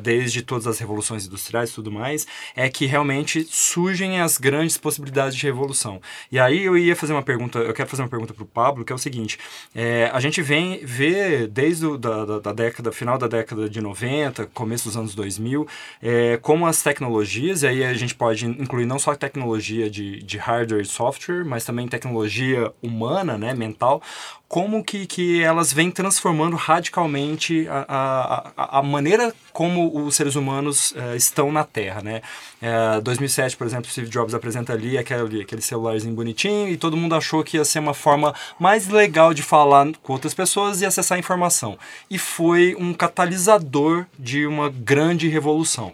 desde 0.02 0.42
todas 0.42 0.66
as 0.66 0.78
revoluções 0.78 1.26
industriais 1.26 1.70
e 1.70 1.74
tudo 1.74 1.90
mais, 1.90 2.26
é 2.54 2.68
que 2.68 2.86
realmente 2.86 3.46
surgem 3.50 4.20
as 4.20 4.38
grandes 4.38 4.76
possibilidades 4.76 5.36
de 5.36 5.44
revolução. 5.44 6.00
E 6.30 6.38
aí 6.38 6.64
eu 6.64 6.76
ia 6.76 6.94
fazer 6.94 7.12
uma 7.12 7.22
pergunta, 7.22 7.58
eu 7.58 7.72
quero 7.72 7.88
fazer 7.88 8.02
uma 8.02 8.08
pergunta 8.08 8.34
para 8.34 8.42
o 8.42 8.46
Pablo, 8.46 8.84
que 8.84 8.92
é 8.92 8.96
o 8.96 8.98
seguinte: 8.98 9.38
é, 9.74 10.10
a 10.12 10.20
gente 10.20 10.42
vem 10.42 10.84
ver 10.84 11.46
desde 11.48 11.86
o, 11.86 11.96
da, 11.96 12.24
da, 12.24 12.38
da, 12.38 12.52
década, 12.52 12.92
final 12.92 13.18
da 13.18 13.26
década 13.26 13.68
de 13.68 13.80
90, 13.80 14.46
começo 14.46 14.84
dos 14.84 14.96
anos 14.96 15.14
2000, 15.14 15.66
é, 16.02 16.38
como 16.42 16.66
as 16.66 16.82
tecnologias, 16.82 17.62
e 17.62 17.66
aí 17.66 17.84
a 17.84 17.94
gente 17.94 18.14
pode 18.14 18.46
incluir 18.46 18.86
não 18.86 18.98
só 18.98 19.12
a 19.12 19.16
tecnologia 19.16 19.88
de, 19.88 20.22
de 20.22 20.38
hardware 20.38 20.82
e 20.82 20.86
software, 20.86 21.44
mas 21.46 21.64
também 21.64 21.88
tecnologia 21.88 22.72
humana, 22.82 23.38
né, 23.38 23.54
mental, 23.54 24.02
como 24.48 24.84
que, 24.84 25.06
que 25.06 25.42
elas 25.42 25.72
vêm 25.72 25.90
transformando 25.90 26.56
radicalmente 26.56 27.66
a, 27.68 28.52
a, 28.56 28.78
a 28.78 28.82
maneira 28.82 29.34
como 29.52 30.06
os 30.06 30.14
seres 30.14 30.36
humanos 30.36 30.92
uh, 30.92 31.16
estão 31.16 31.50
na 31.50 31.64
Terra, 31.64 32.00
né? 32.00 32.22
Uh, 32.62 32.98
eh, 32.98 33.00
2007, 33.00 33.56
por 33.56 33.66
exemplo, 33.66 33.90
Steve 33.90 34.08
Jobs 34.08 34.34
apresenta 34.34 34.72
ali 34.72 34.96
aquele, 34.96 35.42
aquele 35.42 35.62
celularzinho 35.62 36.14
bonitinho 36.14 36.68
e 36.68 36.76
todo 36.76 36.96
mundo 36.96 37.14
achou 37.14 37.42
que 37.42 37.56
ia 37.56 37.64
ser 37.64 37.80
uma 37.80 37.94
forma 37.94 38.34
mais 38.58 38.86
legal 38.86 39.34
de 39.34 39.42
falar 39.42 39.88
com 40.02 40.12
outras 40.12 40.34
pessoas 40.34 40.80
e 40.80 40.86
acessar 40.86 41.18
informação. 41.18 41.76
E 42.08 42.16
foi 42.18 42.76
um 42.78 42.94
catalisador 42.94 44.06
de 44.18 44.46
uma 44.46 44.68
grande 44.68 45.26
revolução. 45.28 45.92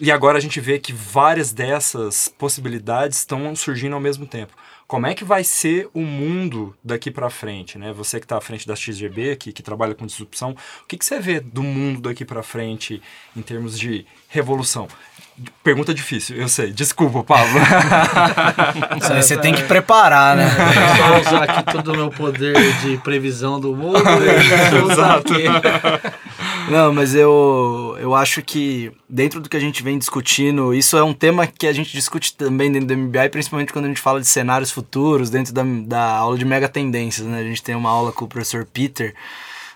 E 0.00 0.12
agora 0.12 0.38
a 0.38 0.40
gente 0.40 0.60
vê 0.60 0.78
que 0.78 0.92
várias 0.92 1.52
dessas 1.52 2.28
possibilidades 2.38 3.18
estão 3.18 3.56
surgindo 3.56 3.94
ao 3.94 4.00
mesmo 4.00 4.24
tempo 4.24 4.52
como 4.88 5.06
é 5.06 5.14
que 5.14 5.22
vai 5.22 5.44
ser 5.44 5.86
o 5.92 6.00
mundo 6.00 6.74
daqui 6.82 7.10
para 7.10 7.28
frente, 7.28 7.76
né? 7.76 7.92
Você 7.92 8.18
que 8.18 8.24
está 8.24 8.38
à 8.38 8.40
frente 8.40 8.66
da 8.66 8.74
XGB, 8.74 9.36
que, 9.36 9.52
que 9.52 9.62
trabalha 9.62 9.94
com 9.94 10.06
disrupção, 10.06 10.52
o 10.82 10.86
que, 10.88 10.96
que 10.96 11.04
você 11.04 11.20
vê 11.20 11.40
do 11.40 11.62
mundo 11.62 12.00
daqui 12.00 12.24
para 12.24 12.42
frente 12.42 13.02
em 13.36 13.42
termos 13.42 13.78
de 13.78 14.06
revolução? 14.30 14.88
Pergunta 15.62 15.92
difícil, 15.92 16.36
eu 16.36 16.48
sei. 16.48 16.72
Desculpa, 16.72 17.22
Pablo. 17.22 17.60
Isso 19.00 19.12
aí 19.12 19.22
você 19.22 19.36
tem 19.36 19.54
que 19.54 19.62
preparar, 19.64 20.34
né? 20.34 20.48
Vou 21.06 21.20
usar 21.20 21.44
aqui 21.44 21.70
todo 21.70 21.92
o 21.92 21.96
meu 21.96 22.10
poder 22.10 22.56
de 22.80 22.96
previsão 22.96 23.60
do 23.60 23.76
mundo. 23.76 23.98
Exato. 24.90 25.34
Não, 26.70 26.92
mas 26.92 27.14
eu, 27.14 27.96
eu 27.98 28.14
acho 28.14 28.42
que 28.42 28.92
dentro 29.08 29.40
do 29.40 29.48
que 29.48 29.56
a 29.56 29.60
gente 29.60 29.82
vem 29.82 29.98
discutindo, 29.98 30.74
isso 30.74 30.96
é 30.96 31.02
um 31.02 31.14
tema 31.14 31.46
que 31.46 31.66
a 31.66 31.72
gente 31.72 31.92
discute 31.92 32.34
também 32.34 32.70
dentro 32.70 32.88
do 32.88 32.96
MBI, 32.96 33.30
principalmente 33.30 33.72
quando 33.72 33.86
a 33.86 33.88
gente 33.88 34.00
fala 34.00 34.20
de 34.20 34.26
cenários 34.26 34.70
futuros, 34.70 35.30
dentro 35.30 35.52
da, 35.52 35.62
da 35.64 36.16
aula 36.16 36.36
de 36.36 36.44
mega 36.44 36.68
tendências, 36.68 37.26
né? 37.26 37.40
A 37.40 37.44
gente 37.44 37.62
tem 37.62 37.74
uma 37.74 37.90
aula 37.90 38.12
com 38.12 38.24
o 38.24 38.28
professor 38.28 38.66
Peter, 38.66 39.14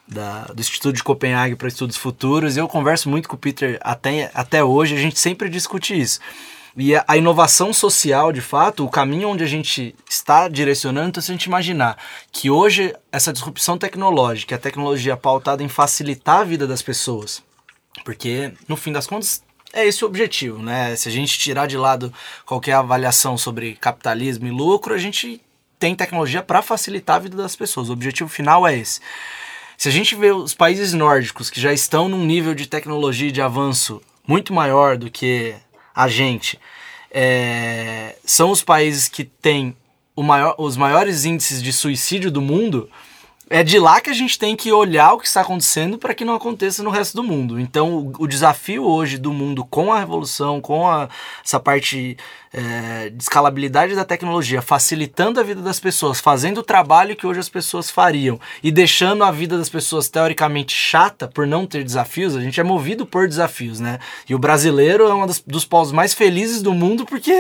da, 0.07 0.45
do 0.45 0.61
Instituto 0.61 0.95
de 0.95 1.03
Copenhague 1.03 1.57
para 1.57 1.69
Estudos 1.69 1.97
Futuros, 1.97 2.57
e 2.57 2.61
eu 2.61 2.69
converso 2.69 3.09
muito 3.09 3.29
com 3.29 3.37
o 3.37 3.39
Peter 3.39 3.79
até, 3.81 4.31
até 4.35 4.63
hoje, 4.63 4.95
a 4.95 4.99
gente 4.99 5.19
sempre 5.19 5.49
discute 5.49 5.99
isso. 5.99 6.21
E 6.77 6.95
a, 6.97 7.17
inovação 7.17 7.73
social, 7.73 8.33
de 8.33 8.41
fato, 8.41 8.85
o 8.85 8.89
caminho 8.89 9.29
onde 9.29 9.45
a 9.45 9.47
gente 9.47 9.95
está 10.09 10.49
direcionando, 10.49 11.11
então, 11.11 11.23
se 11.23 11.31
a 11.31 11.35
gente 11.35 11.45
imaginar 11.45 11.99
que 12.31 12.51
hoje 12.51 12.95
essa 13.11 13.33
disrupção 13.33 13.77
tecnológica, 13.77 14.57
a 14.57 14.59
tecnologia 14.59 15.17
pautada 15.17 15.63
em 15.63 15.69
facilitar 15.69 16.41
a 16.41 16.45
vida 16.45 16.67
das 16.67 16.81
pessoas, 16.81 17.43
porque 18.05 18.53
no 18.67 18.77
fim 18.77 18.91
das 18.91 19.07
contas 19.07 19.43
é 19.73 19.87
esse 19.87 20.03
o 20.05 20.07
objetivo, 20.07 20.63
né? 20.63 20.97
Se 20.97 21.09
a 21.09 21.13
gente 21.13 21.39
tirar 21.39 21.67
de 21.67 21.77
lado 21.77 22.13
qualquer 22.47 22.75
avaliação 22.75 23.37
sobre 23.37 23.75
capitalismo 23.75 24.47
e 24.47 24.51
lucro, 24.51 24.95
a 24.95 24.99
gente 24.99 25.43
tem 25.79 25.95
tecnologia 25.95 26.43
para 26.43 26.63
facilitar 26.63 27.17
a 27.17 27.21
vida 27.21 27.37
das 27.37 27.57
pessoas. 27.57 27.89
O 27.89 27.93
objetivo 27.93 28.31
final 28.31 28.67
é 28.67 28.77
esse. 28.77 29.01
Se 29.77 29.89
a 29.89 29.93
gente 29.93 30.15
vê 30.15 30.31
os 30.31 30.55
países 30.55 30.93
nórdicos 30.93 31.51
que 31.51 31.61
já 31.61 31.73
estão 31.73 32.09
num 32.09 32.25
nível 32.25 32.55
de 32.55 32.67
tecnologia 32.67 33.29
e 33.29 33.33
de 33.33 33.43
avanço 33.43 34.01
muito 34.27 34.53
maior 34.53 34.97
do 34.97 35.11
que 35.11 35.55
a 35.95 36.09
gente, 36.09 36.59
é, 37.11 38.17
são 38.25 38.51
os 38.51 38.63
países 38.63 39.09
que 39.09 39.25
têm 39.25 39.77
maior, 40.17 40.55
os 40.59 40.77
maiores 40.77 41.25
índices 41.25 41.63
de 41.63 41.73
suicídio 41.73 42.31
do 42.31 42.41
mundo, 42.41 42.89
é 43.51 43.63
de 43.63 43.79
lá 43.79 44.01
que 44.01 44.09
a 44.09 44.15
gente 44.15 44.39
tem 44.39 44.57
que 44.57 44.73
olhar 44.73 45.13
o 45.13 45.19
que 45.19 45.27
está 45.27 45.43
acontecendo 45.43 45.99
para 45.99 46.15
que 46.15 46.25
não 46.25 46.35
aconteça 46.35 46.83
no 46.83 46.89
resto 46.89 47.15
do 47.17 47.23
mundo. 47.23 47.61
Então, 47.61 47.99
o, 47.99 48.13
o, 48.21 48.27
desafio 48.27 48.83
hoje 48.85 49.19
do 49.19 49.31
mundo 49.31 49.63
com 49.63 49.93
a 49.93 49.99
revolução, 49.99 50.59
com 50.59 50.89
a, 50.89 51.09
essa 51.45 51.61
parte 51.61 52.17
é, 52.53 53.09
de 53.09 53.23
escalabilidade 53.23 53.95
da 53.95 54.05
tecnologia, 54.05 54.61
facilitando 54.61 55.41
a 55.41 55.43
vida 55.43 55.63
das 55.63 55.81
pessoas, 55.81 56.21
fazendo 56.21 56.59
o 56.59 56.63
trabalho 56.63 57.17
que 57.17 57.27
hoje 57.27 57.41
as 57.41 57.49
pessoas 57.49 57.91
fariam 57.91 58.39
e 58.63 58.71
deixando 58.71 59.25
a 59.25 59.31
vida 59.31 59.57
das 59.57 59.71
pessoas 59.71 60.09
teoricamente 60.09 60.75
chata 60.75 61.27
por 61.27 61.47
não 61.47 61.67
ter 61.67 61.83
desafios, 61.83 62.37
a 62.37 62.41
gente 62.41 62.61
é 62.61 62.63
movido 62.63 63.07
por 63.07 63.27
desafios, 63.27 63.81
né? 63.81 63.99
E 64.29 64.35
o 64.35 64.39
brasileiro 64.39 65.09
é 65.09 65.15
um 65.15 65.27
dos, 65.27 65.41
dos 65.41 65.65
povos 65.65 65.93
mais 65.93 66.13
felizes 66.13 66.61
do 66.61 66.75
mundo 66.75 67.07
porque 67.07 67.33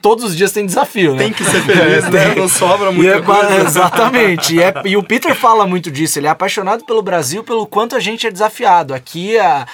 todos 0.00 0.24
os 0.24 0.36
dias 0.36 0.52
tem 0.52 0.64
desafio, 0.64 1.14
né? 1.14 1.24
Tem 1.24 1.32
que 1.32 1.44
ser 1.44 1.62
feliz, 1.62 2.04
é, 2.04 2.10
né? 2.10 2.34
Não 2.36 2.48
sobra 2.48 2.92
muita 2.92 3.16
é, 3.16 3.22
coisa. 3.22 3.56
Exatamente. 3.66 4.54
E, 4.54 4.62
é, 4.62 4.72
e 4.84 4.96
o 4.96 5.02
Peter 5.02 5.34
fala 5.34 5.66
muito 5.66 5.90
disso, 5.90 6.18
ele 6.18 6.28
é 6.28 6.30
apaixonado 6.30 6.84
pelo 6.84 7.02
Brasil, 7.02 7.42
pelo 7.42 7.66
quanto 7.66 7.96
a 7.96 8.00
gente 8.00 8.26
é 8.26 8.30
desafiado. 8.30 8.94
Aqui 8.94 9.36
a 9.38 9.66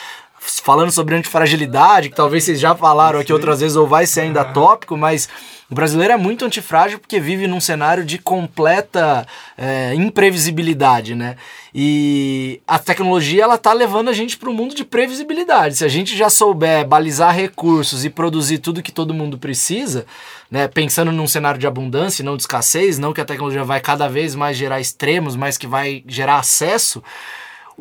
falando 0.63 0.91
sobre 0.91 1.15
antifragilidade, 1.15 2.11
que 2.11 2.17
talvez 2.17 2.45
vocês 2.45 2.59
já 2.61 2.75
falaram 2.75 3.21
aqui 3.21 3.33
outras 3.33 3.61
vezes 3.61 3.77
ou 3.77 3.87
vai 3.87 4.07
ser 4.07 4.23
ainda 4.23 4.45
tópico, 4.45 4.97
mas 4.97 5.29
o 5.71 5.75
brasileiro 5.75 6.13
é 6.13 6.17
muito 6.19 6.45
antifrágil 6.45 6.99
porque 6.99 7.19
vive 7.19 7.47
num 7.47 7.61
cenário 7.61 8.05
de 8.05 8.19
completa 8.19 9.27
é, 9.57 9.95
imprevisibilidade, 9.95 11.15
né? 11.15 11.37
E 11.75 12.61
a 12.69 12.79
tecnologia 12.79 13.45
ela 13.45 13.57
tá 13.57 13.73
levando 13.73 14.11
a 14.11 14.13
gente 14.13 14.37
para 14.37 14.51
um 14.51 14.53
mundo 14.53 14.75
de 14.75 14.85
previsibilidade. 14.85 15.77
Se 15.77 15.85
a 15.85 15.89
gente 15.89 16.15
já 16.15 16.29
souber 16.29 16.87
balizar 16.87 17.35
recursos 17.35 18.05
e 18.05 18.11
produzir 18.11 18.59
tudo 18.59 18.83
que 18.83 18.93
todo 18.93 19.15
mundo 19.15 19.39
precisa, 19.39 20.05
né, 20.51 20.69
pensando 20.69 21.11
num 21.11 21.27
cenário 21.27 21.59
de 21.59 21.67
abundância, 21.67 22.23
não 22.23 22.37
de 22.37 22.43
escassez, 22.43 22.99
não 22.99 23.15
que 23.15 23.23
a 23.23 23.25
tecnologia 23.25 23.65
vai 23.65 23.81
cada 23.81 24.09
vez 24.09 24.35
mais 24.35 24.59
gerar 24.59 24.79
extremos, 24.79 25.35
mas 25.35 25.57
que 25.57 25.67
vai 25.67 26.05
gerar 26.07 26.37
acesso, 26.37 27.03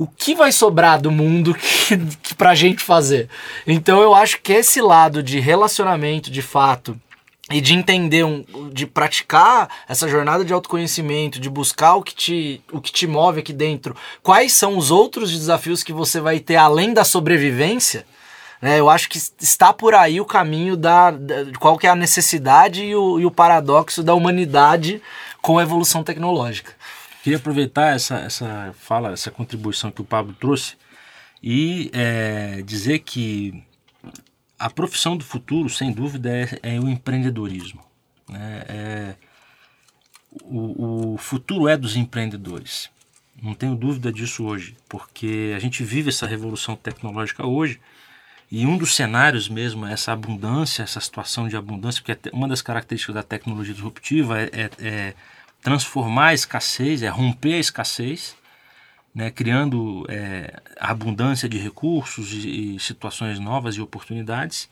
o 0.01 0.07
que 0.07 0.33
vai 0.33 0.51
sobrar 0.51 0.99
do 0.99 1.11
mundo 1.11 1.53
que, 1.87 1.95
que 2.23 2.33
pra 2.33 2.55
gente 2.55 2.81
fazer? 2.81 3.29
Então 3.67 4.01
eu 4.01 4.15
acho 4.15 4.41
que 4.41 4.51
esse 4.51 4.81
lado 4.81 5.21
de 5.21 5.39
relacionamento 5.39 6.31
de 6.31 6.41
fato 6.41 6.99
e 7.51 7.61
de 7.61 7.75
entender, 7.75 8.23
um, 8.23 8.43
de 8.71 8.87
praticar 8.87 9.69
essa 9.87 10.07
jornada 10.07 10.43
de 10.43 10.53
autoconhecimento, 10.53 11.39
de 11.39 11.49
buscar 11.49 11.95
o 11.95 12.01
que, 12.01 12.15
te, 12.15 12.61
o 12.71 12.81
que 12.81 12.91
te 12.91 13.05
move 13.05 13.41
aqui 13.41 13.53
dentro, 13.53 13.95
quais 14.23 14.53
são 14.53 14.75
os 14.75 14.89
outros 14.89 15.31
desafios 15.31 15.83
que 15.83 15.93
você 15.93 16.19
vai 16.19 16.39
ter 16.39 16.55
além 16.55 16.93
da 16.93 17.03
sobrevivência, 17.03 18.03
né? 18.59 18.79
Eu 18.79 18.89
acho 18.89 19.07
que 19.07 19.19
está 19.39 19.71
por 19.71 19.93
aí 19.93 20.19
o 20.19 20.25
caminho 20.25 20.77
da, 20.77 21.11
da 21.11 21.45
qual 21.59 21.77
que 21.77 21.85
é 21.85 21.89
a 21.89 21.95
necessidade 21.95 22.83
e 22.83 22.95
o, 22.95 23.19
e 23.19 23.25
o 23.25 23.31
paradoxo 23.31 24.01
da 24.01 24.15
humanidade 24.15 25.01
com 25.41 25.57
a 25.59 25.63
evolução 25.63 26.03
tecnológica. 26.03 26.73
Queria 27.23 27.37
aproveitar 27.37 27.95
essa, 27.95 28.17
essa 28.19 28.73
fala, 28.77 29.11
essa 29.11 29.29
contribuição 29.29 29.91
que 29.91 30.01
o 30.01 30.05
Pablo 30.05 30.33
trouxe 30.33 30.75
e 31.41 31.89
é, 31.93 32.61
dizer 32.63 32.99
que 32.99 33.63
a 34.57 34.69
profissão 34.69 35.15
do 35.15 35.23
futuro, 35.23 35.69
sem 35.69 35.91
dúvida, 35.91 36.29
é, 36.29 36.75
é 36.75 36.79
o 36.79 36.89
empreendedorismo. 36.89 37.83
Né? 38.27 38.65
É, 38.67 39.15
o, 40.43 41.13
o 41.13 41.17
futuro 41.17 41.67
é 41.67 41.77
dos 41.77 41.95
empreendedores. 41.95 42.89
Não 43.41 43.53
tenho 43.53 43.75
dúvida 43.75 44.11
disso 44.11 44.43
hoje, 44.45 44.75
porque 44.87 45.53
a 45.55 45.59
gente 45.59 45.83
vive 45.83 46.09
essa 46.09 46.27
revolução 46.27 46.75
tecnológica 46.75 47.45
hoje 47.45 47.79
e 48.51 48.65
um 48.65 48.77
dos 48.77 48.95
cenários 48.95 49.47
mesmo 49.47 49.85
é 49.85 49.93
essa 49.93 50.11
abundância, 50.11 50.83
essa 50.83 50.99
situação 50.99 51.47
de 51.47 51.55
abundância, 51.55 52.03
porque 52.03 52.29
uma 52.33 52.47
das 52.47 52.61
características 52.61 53.15
da 53.15 53.23
tecnologia 53.23 53.73
disruptiva 53.73 54.41
é, 54.41 54.49
é, 54.51 54.69
é 54.79 55.13
transformar 55.61 56.27
a 56.27 56.33
escassez, 56.33 57.03
é 57.03 57.07
romper 57.07 57.53
a 57.53 57.59
escassez, 57.59 58.35
né, 59.13 59.29
criando 59.29 60.05
é, 60.09 60.59
abundância 60.79 61.47
de 61.47 61.57
recursos 61.57 62.31
e, 62.31 62.75
e, 62.75 62.79
situações 62.79 63.39
novas 63.39 63.75
e 63.75 63.81
oportunidades. 63.81 64.69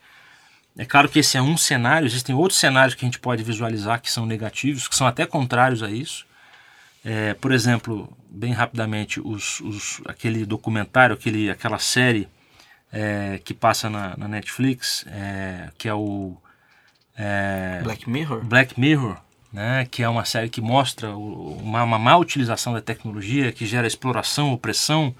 É 0.76 0.84
claro 0.84 1.08
que 1.08 1.18
esse 1.18 1.36
é 1.36 1.42
um 1.42 1.56
cenário, 1.56 2.06
existem 2.06 2.34
outros 2.34 2.58
cenários 2.58 2.94
que 2.94 3.04
a 3.04 3.08
gente 3.08 3.18
pode 3.18 3.42
visualizar 3.42 4.00
que 4.00 4.10
são 4.10 4.24
negativos, 4.24 4.88
que 4.88 4.96
são 4.96 5.06
até 5.06 5.26
contrários 5.26 5.82
a 5.82 5.90
isso. 5.90 6.26
É, 7.04 7.34
por 7.34 7.52
exemplo, 7.52 8.14
bem 8.28 8.52
rapidamente, 8.52 9.20
os, 9.20 9.60
os, 9.60 10.00
aquele 10.06 10.44
documentário, 10.44 11.14
aquele, 11.14 11.50
aquela 11.50 11.78
série 11.78 12.28
é, 12.92 13.40
que 13.44 13.54
passa 13.54 13.88
na, 13.88 14.16
na 14.16 14.28
Netflix, 14.28 15.04
é, 15.08 15.70
que 15.78 15.88
é 15.88 15.94
o 15.94 16.36
é, 17.16 17.80
Black 17.82 18.08
Mirror? 18.08 18.44
Black 18.44 18.80
Mirror, 18.80 19.18
né, 19.52 19.86
que 19.90 20.02
é 20.02 20.08
uma 20.08 20.24
série 20.24 20.48
que 20.48 20.60
mostra 20.60 21.14
uma, 21.16 21.82
uma 21.82 21.98
má 21.98 22.16
utilização 22.16 22.72
da 22.72 22.80
tecnologia, 22.80 23.52
que 23.52 23.66
gera 23.66 23.86
exploração, 23.86 24.52
opressão 24.52 25.14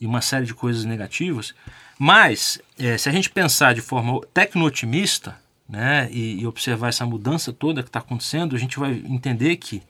e 0.00 0.06
uma 0.06 0.20
série 0.20 0.46
de 0.46 0.54
coisas 0.54 0.84
negativas. 0.84 1.54
Mas, 1.98 2.60
é, 2.78 2.96
se 2.96 3.08
a 3.08 3.12
gente 3.12 3.28
pensar 3.28 3.74
de 3.74 3.80
forma 3.80 4.20
tecno-otimista 4.32 5.36
né, 5.68 6.08
e, 6.10 6.40
e 6.40 6.46
observar 6.46 6.88
essa 6.88 7.04
mudança 7.04 7.52
toda 7.52 7.82
que 7.82 7.88
está 7.88 7.98
acontecendo, 7.98 8.56
a 8.56 8.58
gente 8.58 8.78
vai 8.78 8.92
entender 8.92 9.56
que 9.56 9.82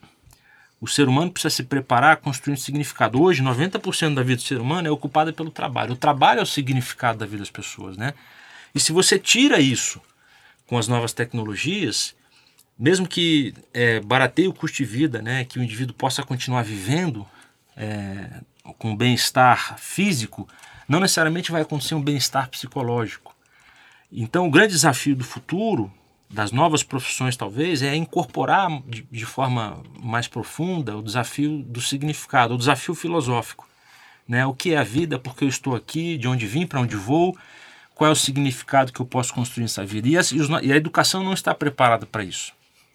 o 0.80 0.86
ser 0.86 1.08
humano 1.08 1.30
precisa 1.30 1.54
se 1.54 1.62
preparar 1.64 2.20
um 2.24 2.56
significado. 2.56 3.20
Hoje, 3.20 3.42
90% 3.42 4.14
da 4.14 4.22
vida 4.22 4.36
do 4.36 4.42
ser 4.42 4.60
humano 4.60 4.86
é 4.86 4.90
ocupada 4.90 5.32
pelo 5.32 5.50
trabalho. 5.50 5.92
O 5.92 5.96
trabalho 5.96 6.40
é 6.40 6.42
o 6.42 6.46
significado 6.46 7.18
da 7.18 7.26
vida 7.26 7.38
das 7.38 7.50
pessoas, 7.50 7.96
né? 7.96 8.14
E 8.74 8.78
se 8.78 8.92
você 8.92 9.18
tira 9.18 9.60
isso 9.60 10.00
com 10.66 10.78
as 10.78 10.86
novas 10.86 11.12
tecnologias, 11.12 12.14
mesmo 12.78 13.08
que 13.08 13.54
é, 13.74 14.00
barateie 14.00 14.46
o 14.46 14.52
custo 14.52 14.76
de 14.76 14.84
vida, 14.84 15.20
né, 15.20 15.44
que 15.44 15.58
o 15.58 15.62
indivíduo 15.62 15.94
possa 15.94 16.22
continuar 16.22 16.62
vivendo 16.62 17.26
é, 17.76 18.40
com 18.78 18.94
bem-estar 18.96 19.78
físico, 19.78 20.48
não 20.88 21.00
necessariamente 21.00 21.50
vai 21.50 21.62
acontecer 21.62 21.94
um 21.94 22.02
bem-estar 22.02 22.48
psicológico. 22.48 23.34
Então, 24.10 24.46
o 24.46 24.50
grande 24.50 24.72
desafio 24.72 25.16
do 25.16 25.24
futuro 25.24 25.92
das 26.30 26.52
novas 26.52 26.82
profissões, 26.82 27.36
talvez, 27.36 27.82
é 27.82 27.94
incorporar 27.94 28.68
de, 28.86 29.02
de, 29.10 29.26
forma 29.26 29.82
mais 30.00 30.28
profunda 30.28 30.96
o 30.96 31.02
desafio 31.02 31.62
do 31.62 31.80
significado, 31.80 32.54
o 32.54 32.58
desafio 32.58 32.94
filosófico. 32.94 33.66
Né? 34.26 34.44
O 34.44 34.52
que 34.52 34.74
é 34.74 34.78
a 34.78 34.84
vida, 34.84 35.18
por 35.18 35.34
que 35.34 35.44
eu 35.44 35.48
estou 35.48 35.74
aqui, 35.74 36.18
de 36.18 36.28
onde 36.28 36.46
vim, 36.46 36.66
para 36.66 36.80
onde 36.80 36.96
vou, 36.96 37.36
qual 37.94 38.08
é 38.08 38.12
o 38.12 38.16
significado 38.16 38.92
que 38.92 39.00
eu 39.00 39.06
posso 39.06 39.32
construir 39.32 39.62
nessa 39.62 39.84
vida. 39.84 40.06
E 40.06 40.18
a, 40.18 40.20
e 40.62 40.72
a 40.72 40.76
educação 40.76 41.24
não 41.24 41.32
está 41.32 41.54
preparada 41.54 42.04
para 42.04 42.22
isso. 42.22 42.52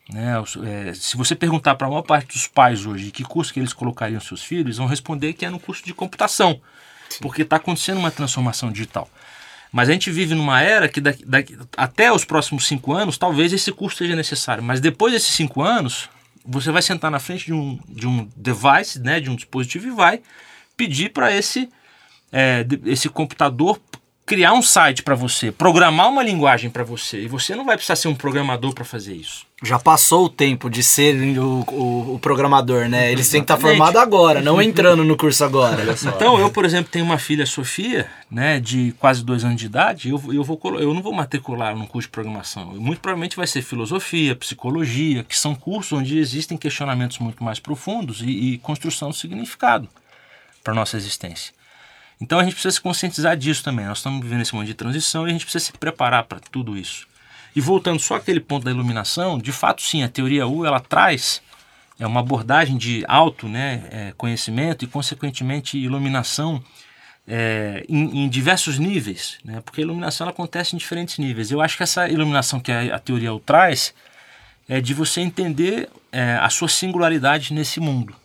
Né? 0.09 0.33
É, 0.65 0.93
se 0.93 1.15
você 1.15 1.35
perguntar 1.35 1.75
para 1.75 1.87
a 1.87 1.89
maior 1.89 2.01
parte 2.01 2.33
dos 2.33 2.47
pais 2.47 2.85
hoje 2.85 3.11
que 3.11 3.23
curso 3.23 3.53
que 3.53 3.59
eles 3.59 3.73
colocariam 3.73 4.19
seus 4.19 4.43
filhos, 4.43 4.77
vão 4.77 4.87
responder 4.87 5.33
que 5.33 5.45
é 5.45 5.49
no 5.49 5.59
curso 5.59 5.83
de 5.85 5.93
computação, 5.93 6.59
Sim. 7.09 7.19
porque 7.21 7.43
está 7.43 7.55
acontecendo 7.55 7.99
uma 7.99 8.11
transformação 8.11 8.71
digital. 8.71 9.09
Mas 9.71 9.89
a 9.89 9.93
gente 9.93 10.11
vive 10.11 10.35
numa 10.35 10.61
era 10.61 10.87
que 10.87 11.01
daqui, 11.01 11.25
daqui, 11.25 11.57
até 11.75 12.11
os 12.11 12.23
próximos 12.23 12.67
cinco 12.67 12.93
anos, 12.93 13.17
talvez 13.17 13.51
esse 13.51 13.71
curso 13.71 13.97
seja 13.97 14.15
necessário. 14.15 14.63
Mas 14.63 14.79
depois 14.79 15.13
desses 15.13 15.33
cinco 15.33 15.63
anos, 15.63 16.09
você 16.45 16.71
vai 16.71 16.81
sentar 16.81 17.09
na 17.09 17.19
frente 17.19 17.45
de 17.45 17.53
um, 17.53 17.79
de 17.87 18.05
um 18.05 18.29
device, 18.35 18.99
né, 18.99 19.19
de 19.19 19.31
um 19.31 19.35
dispositivo, 19.35 19.87
e 19.87 19.91
vai 19.91 20.21
pedir 20.77 21.09
para 21.09 21.31
esse, 21.31 21.69
é, 22.31 22.65
esse 22.85 23.09
computador 23.09 23.79
criar 24.25 24.53
um 24.53 24.61
site 24.61 25.03
para 25.03 25.15
você, 25.15 25.51
programar 25.51 26.07
uma 26.07 26.23
linguagem 26.23 26.69
para 26.69 26.83
você. 26.83 27.21
E 27.23 27.27
você 27.27 27.55
não 27.55 27.65
vai 27.65 27.75
precisar 27.75 27.95
ser 27.95 28.07
um 28.07 28.15
programador 28.15 28.73
para 28.73 28.85
fazer 28.85 29.13
isso. 29.13 29.45
Já 29.61 29.79
passou 29.79 30.25
o 30.25 30.29
tempo 30.29 30.69
de 30.69 30.83
ser 30.83 31.15
o, 31.37 31.63
o, 31.69 32.15
o 32.15 32.19
programador, 32.19 32.89
né? 32.89 33.11
Eles 33.11 33.29
têm 33.29 33.41
que 33.41 33.45
estar 33.45 33.55
tá 33.55 33.61
formado 33.61 33.97
agora, 33.97 34.41
não 34.41 34.61
entrando 34.61 35.03
no 35.03 35.15
curso 35.15 35.43
agora. 35.43 35.83
Então, 36.05 36.37
eu, 36.37 36.49
por 36.49 36.65
exemplo, 36.65 36.91
tenho 36.91 37.05
uma 37.05 37.17
filha, 37.17 37.45
Sofia, 37.45 38.09
né, 38.29 38.59
de 38.59 38.93
quase 38.99 39.23
dois 39.23 39.45
anos 39.45 39.57
de 39.57 39.65
idade. 39.65 40.09
Eu, 40.09 40.21
eu, 40.33 40.43
vou, 40.43 40.59
eu 40.79 40.93
não 40.93 41.01
vou 41.01 41.13
matricular 41.13 41.75
num 41.75 41.85
curso 41.85 42.07
de 42.07 42.11
programação. 42.11 42.73
Muito 42.75 42.99
provavelmente 42.99 43.37
vai 43.37 43.47
ser 43.47 43.61
filosofia, 43.61 44.35
psicologia, 44.35 45.23
que 45.23 45.37
são 45.37 45.55
cursos 45.55 45.97
onde 45.97 46.17
existem 46.17 46.57
questionamentos 46.57 47.19
muito 47.19 47.43
mais 47.43 47.59
profundos 47.59 48.21
e, 48.21 48.27
e 48.27 48.57
construção 48.57 49.09
do 49.09 49.15
significado 49.15 49.87
para 50.61 50.73
nossa 50.73 50.97
existência. 50.97 51.53
Então 52.19 52.39
a 52.39 52.43
gente 52.43 52.53
precisa 52.53 52.75
se 52.75 52.81
conscientizar 52.81 53.35
disso 53.35 53.63
também. 53.63 53.85
Nós 53.85 53.99
estamos 53.99 54.21
vivendo 54.21 54.41
esse 54.41 54.53
momento 54.53 54.67
de 54.67 54.73
transição 54.73 55.27
e 55.27 55.29
a 55.29 55.33
gente 55.33 55.45
precisa 55.45 55.65
se 55.65 55.73
preparar 55.73 56.23
para 56.23 56.39
tudo 56.39 56.77
isso. 56.77 57.07
E 57.55 57.61
voltando 57.61 57.99
só 57.99 58.15
àquele 58.15 58.39
ponto 58.39 58.63
da 58.63 58.71
iluminação, 58.71 59.37
de 59.37 59.51
fato 59.51 59.81
sim, 59.81 60.03
a 60.03 60.09
teoria 60.09 60.47
U 60.47 60.65
ela 60.65 60.79
traz 60.79 61.41
é 61.99 62.07
uma 62.07 62.19
abordagem 62.19 62.77
de 62.77 63.03
alto 63.07 63.47
né, 63.47 63.83
é, 63.91 64.13
conhecimento 64.17 64.83
e 64.83 64.87
consequentemente 64.87 65.77
iluminação 65.77 66.61
é, 67.27 67.85
em, 67.87 68.23
em, 68.23 68.29
diversos 68.29 68.79
níveis, 68.79 69.37
né, 69.45 69.61
porque 69.61 69.81
a 69.81 69.83
iluminação 69.83 70.27
acontece 70.27 70.75
em 70.75 70.79
diferentes 70.79 71.17
níveis. 71.17 71.51
Eu 71.51 71.61
acho 71.61 71.77
que 71.77 71.83
essa 71.83 72.09
iluminação 72.09 72.59
que 72.59 72.71
a, 72.71 72.95
a 72.95 72.99
teoria 72.99 73.33
U 73.33 73.39
traz 73.39 73.93
é 74.67 74.81
de 74.81 74.93
você 74.93 75.21
entender 75.21 75.89
é, 76.11 76.37
a 76.41 76.49
sua 76.49 76.67
singularidade 76.67 77.53
nesse 77.53 77.79
mundo 77.79 78.15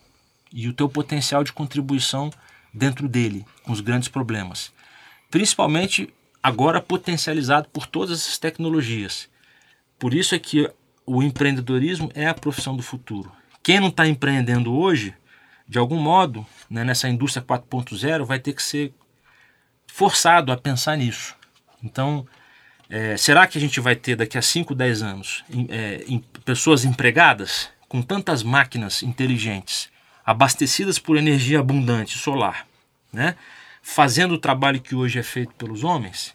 e 0.53 0.66
o 0.66 0.72
teu 0.72 0.88
potencial 0.88 1.44
de 1.44 1.53
contribuição 1.53 2.31
dentro 2.72 3.09
dele, 3.09 3.44
com 3.62 3.72
os 3.72 3.81
grandes 3.81 4.09
problemas. 4.09 4.72
Principalmente 5.31 6.12
agora 6.42 6.81
potencializado 6.81 7.68
por 7.68 7.87
todas 7.87 8.20
essas 8.20 8.38
tecnologias. 8.38 9.28
Por 9.98 10.14
isso 10.14 10.35
é 10.35 10.38
que 10.38 10.70
o 11.04 11.22
empreendedorismo 11.22 12.11
é 12.14 12.26
a 12.26 12.35
profissão 12.35 12.76
do 12.76 12.83
futuro. 12.83 13.33
Quem 13.62 13.81
não 13.81 13.88
está 13.88 14.07
empreendendo 14.07 14.74
hoje, 14.74 15.14
de 15.68 15.78
algum 15.78 15.96
modo, 15.96 16.46
né, 16.70 16.85
nessa 16.85 17.09
indústria 17.09 17.44
4.0, 17.44 18.24
vai 18.24 18.38
ter 18.38 18.52
que 18.52 18.62
ser 18.62 18.94
forçado 19.87 20.52
a 20.52 20.57
pensar 20.57 20.96
nisso. 20.96 21.35
Então, 21.83 22.26
é, 22.88 23.16
será 23.16 23.46
que 23.46 23.59
a 23.59 23.61
gente 23.61 23.81
vai 23.81 23.96
ter 23.96 24.16
daqui 24.16 24.38
a 24.38 24.42
5, 24.42 24.74
10 24.74 25.02
anos 25.02 25.44
em, 25.50 25.66
é, 25.70 26.04
em 26.07 26.18
pessoas 26.44 26.85
empregadas 26.85 27.68
com 27.88 28.00
tantas 28.00 28.42
máquinas 28.42 29.02
inteligentes 29.02 29.90
abastecidas 30.28 30.98
por 30.98 31.16
energia 31.16 31.58
abundante 31.58 32.18
solar, 32.18 32.66
né? 33.10 33.34
fazendo 33.80 34.34
o 34.34 34.38
trabalho 34.38 34.78
que 34.78 34.94
hoje 34.94 35.18
é 35.18 35.22
feito 35.22 35.54
pelos 35.54 35.84
homens? 35.84 36.34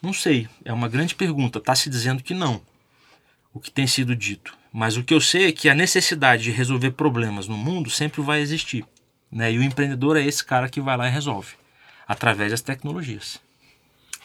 Não 0.00 0.12
sei, 0.12 0.48
é 0.64 0.72
uma 0.72 0.88
grande 0.88 1.16
pergunta. 1.16 1.58
Está 1.58 1.74
se 1.74 1.90
dizendo 1.90 2.22
que 2.22 2.32
não, 2.32 2.62
o 3.52 3.58
que 3.58 3.68
tem 3.68 3.84
sido 3.84 4.14
dito. 4.14 4.56
Mas 4.72 4.96
o 4.96 5.02
que 5.02 5.12
eu 5.12 5.20
sei 5.20 5.48
é 5.48 5.52
que 5.52 5.68
a 5.68 5.74
necessidade 5.74 6.44
de 6.44 6.52
resolver 6.52 6.92
problemas 6.92 7.48
no 7.48 7.56
mundo 7.56 7.90
sempre 7.90 8.22
vai 8.22 8.40
existir. 8.40 8.84
Né? 9.28 9.54
E 9.54 9.58
o 9.58 9.62
empreendedor 9.64 10.16
é 10.16 10.24
esse 10.24 10.44
cara 10.44 10.68
que 10.68 10.80
vai 10.80 10.96
lá 10.96 11.08
e 11.08 11.10
resolve, 11.10 11.56
através 12.06 12.52
das 12.52 12.60
tecnologias. 12.60 13.40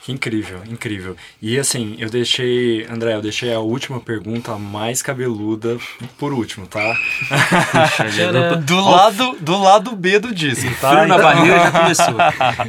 Que 0.03 0.11
incrível, 0.11 0.61
incrível. 0.67 1.15
E 1.39 1.59
assim, 1.59 1.95
eu 1.99 2.09
deixei, 2.09 2.87
André, 2.89 3.13
eu 3.13 3.21
deixei 3.21 3.53
a 3.53 3.59
última 3.59 3.99
pergunta 3.99 4.57
mais 4.57 5.03
cabeluda 5.03 5.77
por 6.17 6.33
último, 6.33 6.65
tá? 6.65 6.97
do, 8.65 8.81
lado, 8.81 9.37
do 9.39 9.61
lado 9.61 9.95
B 9.95 10.17
do 10.17 10.33
disco, 10.33 10.69
tá? 10.81 10.89
Frio 10.89 11.07
na 11.07 11.15
então... 11.15 11.17
barriga 11.19 11.59
já 11.59 11.71
começou. 11.71 12.15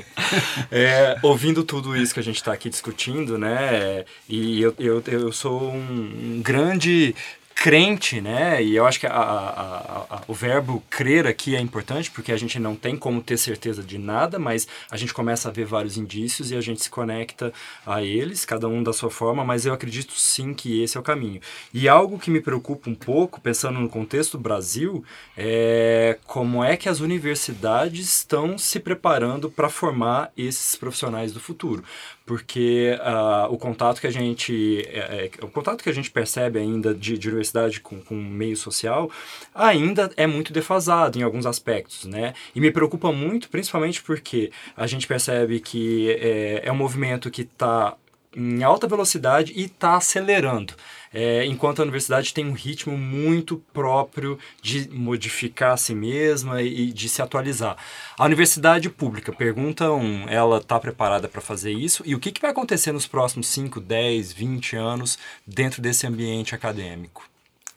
é, 0.71 1.19
ouvindo 1.23 1.65
tudo 1.65 1.97
isso 1.97 2.13
que 2.13 2.21
a 2.21 2.25
gente 2.25 2.37
está 2.37 2.53
aqui 2.53 2.69
discutindo, 2.69 3.39
né? 3.39 4.05
E 4.29 4.61
eu, 4.61 4.75
eu, 4.79 5.03
eu 5.07 5.33
sou 5.33 5.73
um 5.73 6.43
grande 6.45 7.15
crente, 7.63 8.21
né? 8.21 8.61
E 8.61 8.75
eu 8.75 8.85
acho 8.85 8.99
que 8.99 9.07
a, 9.07 9.13
a, 9.13 10.17
a, 10.17 10.23
o 10.27 10.35
verbo 10.35 10.83
crer 10.91 11.29
aqui 11.29 11.55
é 11.55 11.61
importante 11.61 12.11
porque 12.11 12.33
a 12.33 12.37
gente 12.37 12.59
não 12.59 12.75
tem 12.75 12.97
como 12.97 13.23
ter 13.23 13.37
certeza 13.37 13.85
de 13.85 13.99
nada, 13.99 14.37
mas 14.37 14.67
a 14.91 14.97
gente 14.97 15.15
começa 15.15 15.49
a 15.49 15.53
ver 15.53 15.65
vários 15.65 15.97
indícios 15.97 16.51
e 16.51 16.57
a 16.57 16.61
gente 16.61 16.83
se 16.83 16.91
conecta 16.91 17.53
a 17.87 18.03
eles, 18.03 18.45
cada 18.45 18.67
um 18.67 18.83
da 18.83 18.93
sua 18.93 19.13
forma, 19.13 19.45
mas 19.45 19.65
eu 19.65 19.73
acredito 19.73 20.13
sim 20.15 20.53
que 20.53 20.83
esse 20.83 20.97
é 20.97 21.01
o 21.01 21.05
caminho. 21.05 21.41
E 21.73 21.89
algo 21.89 22.19
que 22.19 22.33
me 22.33 22.41
preocupa 22.41 22.91
um 22.91 22.97
pouco, 22.97 23.41
pensando 23.41 23.79
no 23.79 23.89
contexto 23.89 24.37
do 24.37 24.43
Brasil, 24.43 25.05
é 25.37 26.19
como 26.27 26.65
é 26.65 26.77
que 26.77 26.89
as 26.89 26.99
universidades 26.99 28.09
estão 28.09 28.59
se 28.59 28.81
preparando 28.81 29.49
para 29.49 29.69
formar 29.69 30.33
esses 30.37 30.75
profissionais 30.75 31.33
do 31.33 31.39
futuro 31.39 31.85
porque 32.25 32.97
uh, 33.01 33.53
o 33.53 33.59
contato 33.59 34.01
que 34.01 34.07
a 34.07 34.11
gente 34.11 34.83
é, 34.89 35.31
é, 35.41 35.45
o 35.45 35.49
contato 35.49 35.83
que 35.83 35.89
a 35.89 35.95
gente 35.95 36.11
percebe 36.11 36.59
ainda 36.59 36.95
de, 36.95 37.19
de 37.19 37.29
universidade 37.29 37.81
com, 37.81 38.01
com 38.01 38.15
o 38.15 38.23
meio 38.23 38.57
social 38.57 39.11
ainda 39.55 40.11
é 40.17 40.27
muito 40.27 40.53
defasado 40.53 41.19
em 41.19 41.23
alguns 41.23 41.47
aspectos, 41.47 42.05
né? 42.05 42.35
E 42.55 42.61
me 42.61 42.71
preocupa 42.71 43.13
muito, 43.13 43.49
principalmente 43.49 44.03
porque 44.03 44.51
a 44.77 44.87
gente 44.87 45.07
percebe 45.07 45.61
que 45.61 46.11
é, 46.11 46.63
é 46.65 46.73
um 46.73 46.77
movimento 46.77 47.31
que 47.31 47.43
está 47.43 47.97
em 48.35 48.63
alta 48.63 48.87
velocidade 48.87 49.53
e 49.55 49.65
está 49.65 49.97
acelerando 49.97 50.75
é, 51.13 51.45
enquanto 51.47 51.81
a 51.81 51.83
universidade 51.83 52.33
tem 52.33 52.47
um 52.47 52.53
ritmo 52.53 52.97
muito 52.97 53.59
próprio 53.73 54.39
de 54.63 54.89
modificar 54.89 55.73
a 55.73 55.77
si 55.77 55.95
mesma 55.95 56.63
e 56.63 56.93
de 56.93 57.09
se 57.09 57.21
atualizar. 57.21 57.77
A 58.19 58.25
universidade 58.25 58.89
pública, 58.89 59.33
pergunta 59.33 59.91
um, 59.93 60.29
ela 60.29 60.59
está 60.59 60.79
preparada 60.81 61.29
para 61.29 61.41
fazer 61.41 61.73
isso? 61.73 62.03
E 62.07 62.15
o 62.15 62.21
que, 62.21 62.33
que 62.33 62.41
vai 62.41 62.51
acontecer 62.51 62.93
nos 62.93 63.07
próximos 63.07 63.49
5, 63.49 63.81
10, 63.81 64.33
20 64.33 64.77
anos 64.77 65.19
dentro 65.47 65.83
desse 65.83 66.07
ambiente 66.07 66.55
acadêmico? 66.55 67.29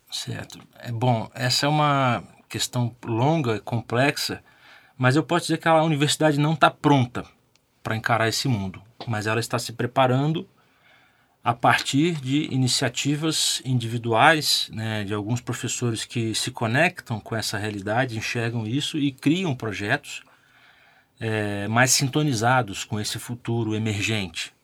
Certo. 0.10 0.60
É 0.80 0.91
bom, 0.91 1.30
essa 1.34 1.65
é 1.65 1.69
uma 1.69 2.24
questão 2.48 2.95
longa 3.04 3.60
complexa, 3.60 4.41
mas 4.98 5.15
eu 5.15 5.24
posso 5.24 5.48
dizer 5.48 5.58
que 5.58 5.67
a 5.67 5.84
universidade 5.84 6.39
não 6.39 6.54
está 6.54 6.71
pronta 6.71 7.26
para 7.84 7.98
encarar 7.98 8.30
esse 8.30 8.48
mundo, 8.48 8.82
mas 9.06 9.28
ela 9.28 9.39
está 9.39 9.60
se 9.60 9.74
preparando 9.74 10.48
a 11.45 11.53
partir 11.53 12.13
de 12.15 12.51
iniciativas 12.51 13.62
individuais, 13.63 14.67
né, 14.73 15.03
de 15.03 15.13
alguns 15.13 15.39
professores 15.39 16.03
que 16.03 16.34
se 16.34 16.49
conectam 16.49 17.19
com 17.19 17.36
essa 17.36 17.55
realidade, 17.55 18.17
enxergam 18.17 18.65
isso 18.65 18.97
e 18.97 19.12
criam 19.12 19.55
projetos 19.55 20.23
é, 21.19 21.67
mais 21.67 21.91
sintonizados 21.91 22.84
com 22.84 22.99
esse 22.99 23.19
futuro 23.19 23.75
emergente. 23.75 24.55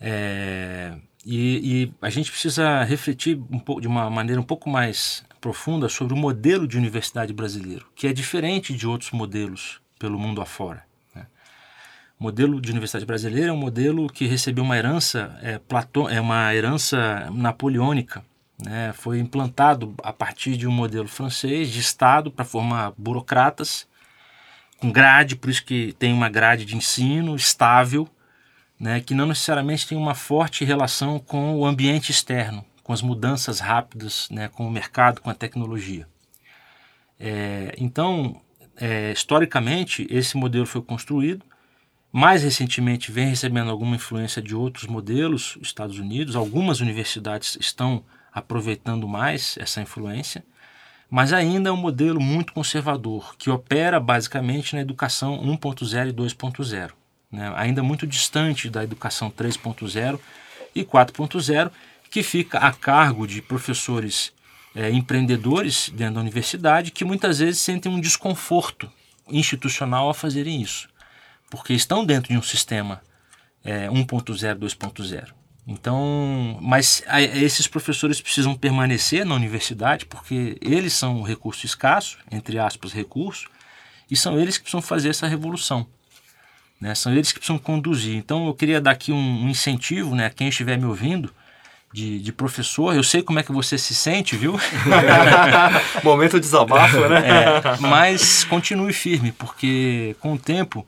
É, 0.00 0.96
e, 1.24 1.84
e, 1.84 1.94
a 2.02 2.10
gente 2.10 2.32
precisa 2.32 2.82
refletir 2.82 3.40
um 3.48 3.60
pouco, 3.60 3.80
de 3.80 3.86
uma 3.86 4.10
maneira 4.10 4.40
um 4.40 4.44
pouco 4.44 4.68
mais 4.68 5.24
profunda 5.40 5.88
sobre 5.88 6.12
o 6.12 6.16
modelo 6.16 6.66
de 6.66 6.76
universidade 6.76 7.32
brasileiro, 7.32 7.86
que 7.94 8.08
é 8.08 8.12
diferente 8.12 8.74
de 8.74 8.84
outros 8.84 9.12
modelos 9.12 9.80
pelo 9.96 10.18
mundo 10.18 10.40
afora. 10.40 10.87
O 12.18 12.24
modelo 12.24 12.60
de 12.60 12.72
universidade 12.72 13.06
brasileira 13.06 13.50
é 13.50 13.52
um 13.52 13.56
modelo 13.56 14.08
que 14.08 14.26
recebeu 14.26 14.64
uma 14.64 14.76
herança, 14.76 15.38
é, 15.40 15.56
Platão, 15.56 16.08
é 16.08 16.20
uma 16.20 16.52
herança 16.52 17.30
napoleônica. 17.30 18.24
Né? 18.60 18.92
Foi 18.92 19.20
implantado 19.20 19.94
a 20.02 20.12
partir 20.12 20.56
de 20.56 20.66
um 20.66 20.72
modelo 20.72 21.06
francês 21.06 21.70
de 21.70 21.78
Estado 21.78 22.28
para 22.28 22.44
formar 22.44 22.92
burocratas, 22.98 23.86
com 24.78 24.90
grade, 24.90 25.36
por 25.36 25.48
isso 25.48 25.64
que 25.64 25.92
tem 25.92 26.12
uma 26.12 26.28
grade 26.28 26.64
de 26.64 26.76
ensino 26.76 27.36
estável, 27.36 28.08
né? 28.80 29.00
que 29.00 29.14
não 29.14 29.26
necessariamente 29.26 29.86
tem 29.86 29.96
uma 29.96 30.14
forte 30.14 30.64
relação 30.64 31.20
com 31.20 31.54
o 31.54 31.64
ambiente 31.64 32.10
externo, 32.10 32.64
com 32.82 32.92
as 32.92 33.00
mudanças 33.00 33.60
rápidas, 33.60 34.28
né? 34.28 34.48
com 34.48 34.66
o 34.66 34.70
mercado, 34.72 35.20
com 35.20 35.30
a 35.30 35.34
tecnologia. 35.34 36.04
É, 37.20 37.76
então, 37.78 38.40
é, 38.76 39.12
historicamente, 39.12 40.04
esse 40.10 40.36
modelo 40.36 40.66
foi 40.66 40.82
construído 40.82 41.44
mais 42.12 42.42
recentemente 42.42 43.12
vem 43.12 43.28
recebendo 43.28 43.70
alguma 43.70 43.96
influência 43.96 44.40
de 44.40 44.54
outros 44.54 44.86
modelos, 44.86 45.58
Estados 45.60 45.98
Unidos, 45.98 46.36
algumas 46.36 46.80
universidades 46.80 47.56
estão 47.60 48.02
aproveitando 48.32 49.06
mais 49.06 49.56
essa 49.58 49.80
influência, 49.80 50.44
mas 51.10 51.32
ainda 51.32 51.70
é 51.70 51.72
um 51.72 51.76
modelo 51.76 52.20
muito 52.20 52.52
conservador, 52.52 53.34
que 53.36 53.50
opera 53.50 53.98
basicamente 54.00 54.74
na 54.74 54.82
educação 54.82 55.38
1.0 55.38 56.08
e 56.08 56.12
2.0, 56.12 56.90
né? 57.30 57.52
ainda 57.56 57.82
muito 57.82 58.06
distante 58.06 58.70
da 58.70 58.82
educação 58.82 59.30
3.0 59.30 60.18
e 60.74 60.84
4.0, 60.84 61.70
que 62.10 62.22
fica 62.22 62.58
a 62.58 62.72
cargo 62.72 63.26
de 63.26 63.42
professores 63.42 64.32
é, 64.74 64.90
empreendedores 64.90 65.90
dentro 65.94 66.14
da 66.14 66.20
universidade 66.20 66.90
que 66.90 67.04
muitas 67.04 67.38
vezes 67.38 67.60
sentem 67.60 67.92
um 67.92 68.00
desconforto 68.00 68.90
institucional 69.28 70.08
a 70.08 70.14
fazerem 70.14 70.62
isso 70.62 70.88
porque 71.50 71.72
estão 71.72 72.04
dentro 72.04 72.32
de 72.32 72.38
um 72.38 72.42
sistema 72.42 73.00
é, 73.64 73.88
1.0, 73.88 74.58
2.0. 74.58 75.28
Então, 75.66 76.58
mas 76.62 77.02
a, 77.06 77.20
esses 77.20 77.66
professores 77.66 78.20
precisam 78.20 78.54
permanecer 78.54 79.26
na 79.26 79.34
universidade 79.34 80.06
porque 80.06 80.56
eles 80.62 80.94
são 80.94 81.18
um 81.18 81.22
recurso 81.22 81.66
escasso, 81.66 82.16
entre 82.30 82.58
aspas, 82.58 82.92
recurso, 82.92 83.48
e 84.10 84.16
são 84.16 84.40
eles 84.40 84.56
que 84.56 84.62
precisam 84.62 84.80
fazer 84.80 85.10
essa 85.10 85.26
revolução. 85.26 85.86
Né? 86.80 86.94
São 86.94 87.12
eles 87.12 87.32
que 87.32 87.38
precisam 87.38 87.58
conduzir. 87.58 88.16
Então, 88.16 88.46
eu 88.46 88.54
queria 88.54 88.80
dar 88.80 88.92
aqui 88.92 89.12
um, 89.12 89.44
um 89.44 89.48
incentivo 89.50 90.14
né, 90.14 90.26
a 90.26 90.30
quem 90.30 90.48
estiver 90.48 90.78
me 90.78 90.86
ouvindo, 90.86 91.34
de, 91.92 92.18
de, 92.20 92.32
professor. 92.32 92.94
Eu 92.94 93.02
sei 93.02 93.22
como 93.22 93.38
é 93.38 93.42
que 93.42 93.52
você 93.52 93.78
se 93.78 93.94
sente, 93.94 94.36
viu? 94.36 94.58
Momento 96.04 96.34
de 96.34 96.40
desabafo, 96.40 97.00
né? 97.08 97.22
É, 97.26 97.76
mas 97.80 98.44
continue 98.44 98.92
firme, 98.92 99.32
porque 99.32 100.14
com 100.20 100.34
o 100.34 100.38
tempo 100.38 100.86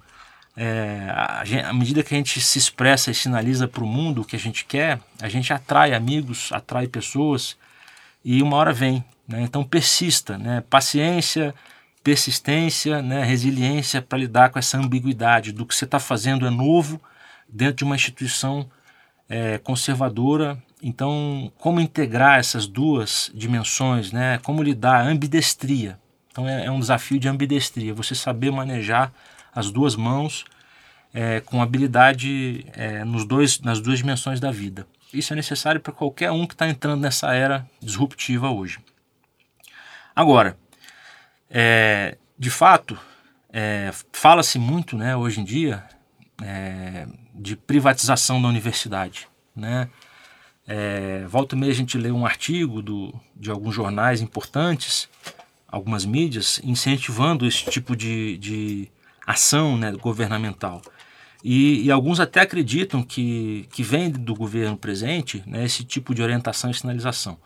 é, 0.56 1.06
à 1.64 1.72
medida 1.72 2.02
que 2.02 2.14
a 2.14 2.16
gente 2.16 2.40
se 2.40 2.58
expressa 2.58 3.10
e 3.10 3.14
sinaliza 3.14 3.68
para 3.68 3.84
o 3.84 3.86
mundo 3.86 4.22
o 4.22 4.24
que 4.24 4.36
a 4.36 4.38
gente 4.38 4.64
quer, 4.64 5.00
a 5.20 5.28
gente 5.28 5.52
atrai 5.52 5.94
amigos, 5.94 6.50
atrai 6.52 6.86
pessoas 6.86 7.56
e 8.24 8.42
uma 8.42 8.56
hora 8.56 8.72
vem. 8.72 9.04
Né? 9.26 9.42
Então 9.42 9.62
persista, 9.62 10.36
né? 10.36 10.62
paciência, 10.68 11.54
persistência, 12.02 13.00
né? 13.00 13.22
resiliência 13.22 14.02
para 14.02 14.18
lidar 14.18 14.50
com 14.50 14.58
essa 14.58 14.76
ambiguidade 14.76 15.52
do 15.52 15.64
que 15.64 15.74
você 15.74 15.84
está 15.84 15.98
fazendo 15.98 16.46
é 16.46 16.50
novo 16.50 17.00
dentro 17.48 17.76
de 17.76 17.84
uma 17.84 17.94
instituição 17.94 18.68
é, 19.28 19.58
conservadora. 19.58 20.60
Então, 20.82 21.52
como 21.58 21.80
integrar 21.80 22.38
essas 22.38 22.66
duas 22.66 23.30
dimensões, 23.34 24.12
né? 24.12 24.38
como 24.38 24.62
lidar, 24.62 25.06
ambidestria. 25.06 25.98
Então 26.32 26.48
é, 26.48 26.66
é 26.66 26.70
um 26.70 26.80
desafio 26.80 27.18
de 27.18 27.28
ambidestria, 27.28 27.94
você 27.94 28.14
saber 28.14 28.50
manejar 28.50 29.12
as 29.54 29.70
duas 29.70 29.96
mãos 29.96 30.44
é, 31.12 31.40
com 31.40 31.62
habilidade 31.62 32.66
é, 32.72 33.04
nos 33.04 33.24
dois, 33.24 33.60
nas 33.60 33.80
duas 33.80 33.98
dimensões 33.98 34.40
da 34.40 34.50
vida. 34.50 34.86
Isso 35.12 35.32
é 35.32 35.36
necessário 35.36 35.80
para 35.80 35.92
qualquer 35.92 36.30
um 36.30 36.46
que 36.46 36.54
está 36.54 36.68
entrando 36.68 37.00
nessa 37.00 37.34
era 37.34 37.66
disruptiva 37.80 38.50
hoje. 38.50 38.78
Agora, 40.14 40.56
é, 41.48 42.16
de 42.38 42.50
fato, 42.50 42.98
é, 43.52 43.90
fala-se 44.12 44.58
muito 44.58 44.96
né, 44.96 45.16
hoje 45.16 45.40
em 45.40 45.44
dia 45.44 45.84
é, 46.42 47.06
de 47.34 47.56
privatização 47.56 48.40
da 48.40 48.48
universidade. 48.48 49.28
Né? 49.54 49.88
É, 50.66 51.24
volta 51.26 51.56
e 51.56 51.58
meia 51.58 51.72
a 51.72 51.74
gente 51.74 51.98
lê 51.98 52.10
um 52.12 52.24
artigo 52.24 52.80
do, 52.80 53.12
de 53.34 53.50
alguns 53.50 53.74
jornais 53.74 54.20
importantes, 54.20 55.08
algumas 55.66 56.04
mídias, 56.04 56.60
incentivando 56.62 57.46
esse 57.46 57.64
tipo 57.68 57.96
de, 57.96 58.38
de 58.38 58.88
ação 59.30 59.76
né, 59.76 59.92
governamental. 59.92 60.82
E, 61.42 61.84
e, 61.84 61.90
alguns 61.90 62.20
até 62.20 62.40
acreditam 62.40 63.02
que, 63.02 63.66
que 63.72 63.82
vem 63.82 64.10
do 64.10 64.34
governo 64.34 64.76
presente 64.76 65.42
né, 65.46 65.64
esse 65.64 65.84
tipo 65.84 66.14
de 66.14 66.22
orientação 66.22 66.70
e 66.70 66.74
sinalização. 66.74 67.38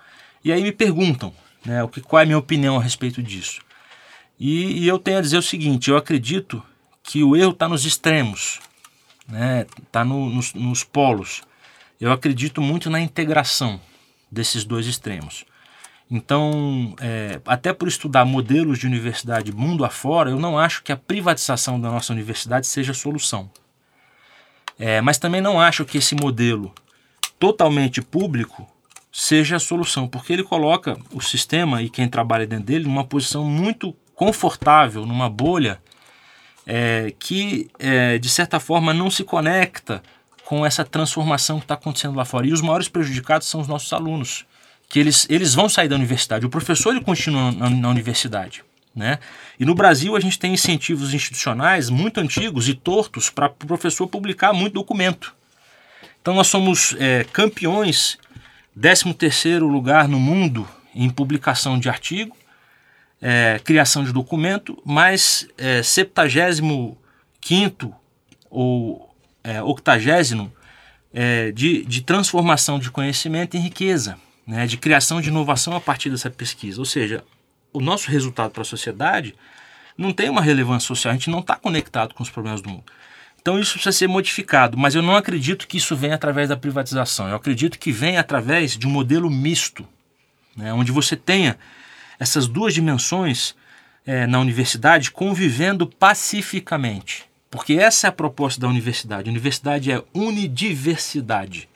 E 0.45 0.53
aí 0.53 0.63
me 0.63 0.73
perguntam 0.73 1.33
né, 1.65 1.83
o 1.83 1.89
que, 1.89 2.01
qual 2.01 2.21
é 2.21 2.25
a 2.25 2.27
minha 2.27 2.39
opinião 2.39 2.77
a 2.77 2.83
respeito 2.83 3.23
disso. 3.23 3.61
E, 4.39 4.83
e 4.83 4.89
eu 4.89 4.99
tenho 4.99 5.19
a 5.19 5.21
dizer 5.21 5.39
o 5.39 5.43
seguinte: 5.43 5.91
eu 5.91 5.97
acredito 5.97 6.63
que 7.03 7.23
o 7.23 7.37
erro 7.37 7.53
está 7.53 7.69
nos 7.69 7.85
extremos, 7.85 8.59
está 9.21 9.39
né, 9.39 9.67
tá 9.93 10.05
no, 10.05 10.29
nos, 10.29 10.53
nos 10.55 10.83
polos. 10.83 11.43
Eu 12.01 12.11
acredito 12.11 12.61
muito 12.61 12.91
na 12.91 13.01
integração 13.01 13.81
desses 14.31 14.65
dois 14.65 14.87
extremos. 14.87 15.45
Então, 16.11 16.95
é, 17.01 17.41
até 17.47 17.73
por 17.73 17.89
estudar 17.89 18.25
modelos 18.25 18.79
de 18.79 18.87
universidade 18.87 19.53
mundo 19.53 19.85
afora, 19.85 20.31
eu 20.31 20.39
não 20.39 20.59
acho 20.59 20.83
que 20.83 20.93
a 20.93 20.97
privatização 20.97 21.81
da 21.81 21.91
nossa 21.91 22.13
universidade 22.13 22.67
seja 22.67 22.93
a 22.93 22.95
solução. 22.95 23.51
É, 24.79 25.01
mas 25.01 25.19
também 25.19 25.41
não 25.41 25.61
acho 25.61 25.85
que 25.85 25.99
esse 25.99 26.15
modelo 26.15 26.73
totalmente 27.39 28.03
público 28.03 28.69
seja 29.11 29.57
a 29.57 29.61
solução, 29.61 30.09
porque 30.09 30.33
ele 30.33 30.43
coloca 30.43 30.99
o 31.13 31.21
sistema 31.21 31.81
e 31.81 31.89
quem 31.89 32.09
trabalha 32.09 32.47
dentro 32.47 32.67
dele 32.67 32.85
numa 32.85 33.05
posição 33.05 33.45
muito 33.45 33.95
confortável, 34.15 35.07
numa 35.07 35.31
bolha 35.31 35.81
é, 36.67 37.15
que, 37.19 37.71
é, 37.79 38.19
de 38.19 38.29
certa 38.29 38.59
forma, 38.59 38.93
não 38.93 39.11
se 39.11 39.23
conecta 39.25 40.03
com 40.45 40.67
essa 40.67 40.85
transformação 40.85 41.59
que 41.59 41.65
está 41.65 41.75
acontecendo 41.75 42.17
lá 42.17 42.25
fora. 42.25 42.47
E 42.47 42.53
os 42.53 42.61
maiores 42.61 42.89
prejudicados 42.89 43.49
são 43.49 43.61
os 43.61 43.69
nossos 43.69 43.93
alunos 43.93 44.45
que 44.89 44.99
eles, 44.99 45.27
eles 45.29 45.55
vão 45.55 45.69
sair 45.69 45.89
da 45.89 45.97
universidade. 45.97 46.47
O 46.47 46.51
professor 46.51 46.91
ele 46.91 47.05
continua 47.05 47.53
na, 47.53 47.71
na 47.71 47.89
universidade. 47.89 48.65
Né? 48.95 49.19
E 49.59 49.65
no 49.65 49.75
Brasil 49.75 50.15
a 50.15 50.21
gente 50.21 50.39
tem 50.39 50.55
incentivos 50.55 51.13
institucionais 51.13 51.91
muito 51.91 52.21
antigos 52.21 52.69
e 52.69 52.75
tortos 52.75 53.29
para 53.29 53.47
o 53.47 53.51
professor 53.51 54.07
publicar 54.07 54.53
muito 54.53 54.75
documento. 54.75 55.35
Então 56.23 56.35
nós 56.35 56.47
somos 56.47 56.95
é, 56.99 57.25
campeões, 57.33 58.17
13 58.81 59.59
lugar 59.59 60.07
no 60.07 60.21
mundo 60.21 60.69
em 60.95 61.11
publicação 61.11 61.79
de 61.79 61.89
artigo, 61.89 62.37
é, 63.21 63.61
criação 63.65 64.05
de 64.05 64.13
documento, 64.13 64.81
mas 64.85 65.49
é, 65.59 65.83
75 65.83 66.97
ou 68.49 69.13
é, 69.43 69.61
80 69.61 70.53
é, 71.13 71.51
de, 71.51 71.85
de 71.85 72.01
transformação 72.03 72.79
de 72.79 72.93
conhecimento 72.93 73.57
em 73.57 73.61
riqueza 73.61 74.17
né, 74.47 74.67
de 74.67 74.77
criação 74.77 75.21
de 75.21 75.29
inovação 75.29 75.75
a 75.75 75.81
partir 75.81 76.11
dessa 76.11 76.31
pesquisa. 76.31 76.81
Ou 76.81 76.85
seja, 76.85 77.25
o 77.73 77.81
nosso 77.81 78.11
resultado 78.11 78.51
para 78.51 78.63
a 78.63 78.67
sociedade 78.67 79.35
não 79.97 80.13
tem 80.13 80.29
uma 80.29 80.43
relevância 80.43 80.87
social, 80.87 81.13
a 81.13 81.17
gente 81.17 81.31
não 81.31 81.41
está 81.41 81.57
conectado 81.57 82.15
com 82.15 82.23
os 82.23 82.31
problemas 82.31 82.61
do 82.61 82.69
mundo. 82.69 82.85
Então 83.41 83.59
isso 83.59 83.75
precisa 83.75 83.93
ser 83.93 84.09
modificado, 84.09 84.77
mas 84.77 84.95
eu 84.95 85.03
não 85.03 85.17
acredito 85.17 85.69
que 85.69 85.77
isso 85.77 85.95
venha 85.95 86.15
através 86.15 86.49
da 86.49 86.57
privatização. 86.57 87.29
Eu 87.29 87.37
acredito 87.37 87.79
que 87.79 87.93
venha 87.93 88.21
através 88.21 88.77
de 88.77 88.87
um 88.87 88.91
modelo 88.91 89.31
misto, 89.31 89.87
né, 90.57 90.73
onde 90.73 90.91
você 90.91 91.15
tenha 91.15 91.59
essas 92.19 92.47
duas 92.47 92.73
dimensões 92.73 93.55
é, 94.07 94.27
na 94.27 94.41
universidade 94.41 95.11
convivendo 95.11 95.87
pacificamente. 95.87 97.25
Porque 97.51 97.75
essa 97.75 98.07
é 98.07 98.09
a 98.09 98.13
proposta 98.13 98.61
da 98.61 98.69
universidade. 98.69 99.29
A 99.29 99.33
universidade 99.33 99.93
é 99.93 100.03
unidiversidade, 100.13 101.69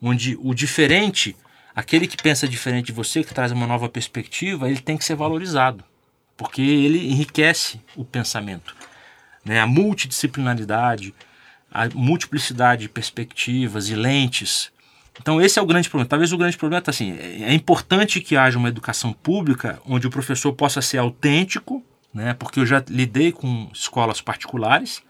onde 0.00 0.38
o 0.40 0.54
diferente 0.54 1.36
aquele 1.78 2.08
que 2.08 2.20
pensa 2.20 2.48
diferente 2.48 2.86
de 2.86 2.92
você, 2.92 3.22
que 3.22 3.32
traz 3.32 3.52
uma 3.52 3.64
nova 3.64 3.88
perspectiva, 3.88 4.68
ele 4.68 4.80
tem 4.80 4.96
que 4.96 5.04
ser 5.04 5.14
valorizado, 5.14 5.84
porque 6.36 6.60
ele 6.60 7.06
enriquece 7.08 7.80
o 7.94 8.04
pensamento. 8.04 8.74
Né? 9.44 9.60
A 9.60 9.66
multidisciplinaridade, 9.66 11.14
a 11.70 11.88
multiplicidade 11.94 12.82
de 12.82 12.88
perspectivas 12.88 13.90
e 13.90 13.94
lentes 13.94 14.72
Então 15.20 15.40
esse 15.40 15.56
é 15.56 15.62
o 15.62 15.66
grande 15.66 15.88
problema. 15.88 16.08
Talvez 16.08 16.32
o 16.32 16.36
grande 16.36 16.56
problema 16.56 16.80
está 16.80 16.90
assim, 16.90 17.16
é, 17.16 17.54
importante 17.54 18.20
que 18.20 18.36
haja 18.36 18.58
uma 18.58 18.68
educação 18.68 19.12
pública 19.12 19.80
onde 19.86 20.04
o 20.04 20.10
professor 20.10 20.52
possa 20.52 20.82
ser 20.82 20.98
autêntico, 20.98 21.84
né? 22.12 22.34
Porque 22.34 22.58
eu 22.58 22.66
já 22.66 22.82
lidei 22.88 23.30
com 23.30 23.70
escolas 23.72 24.20
particulares 24.20 25.00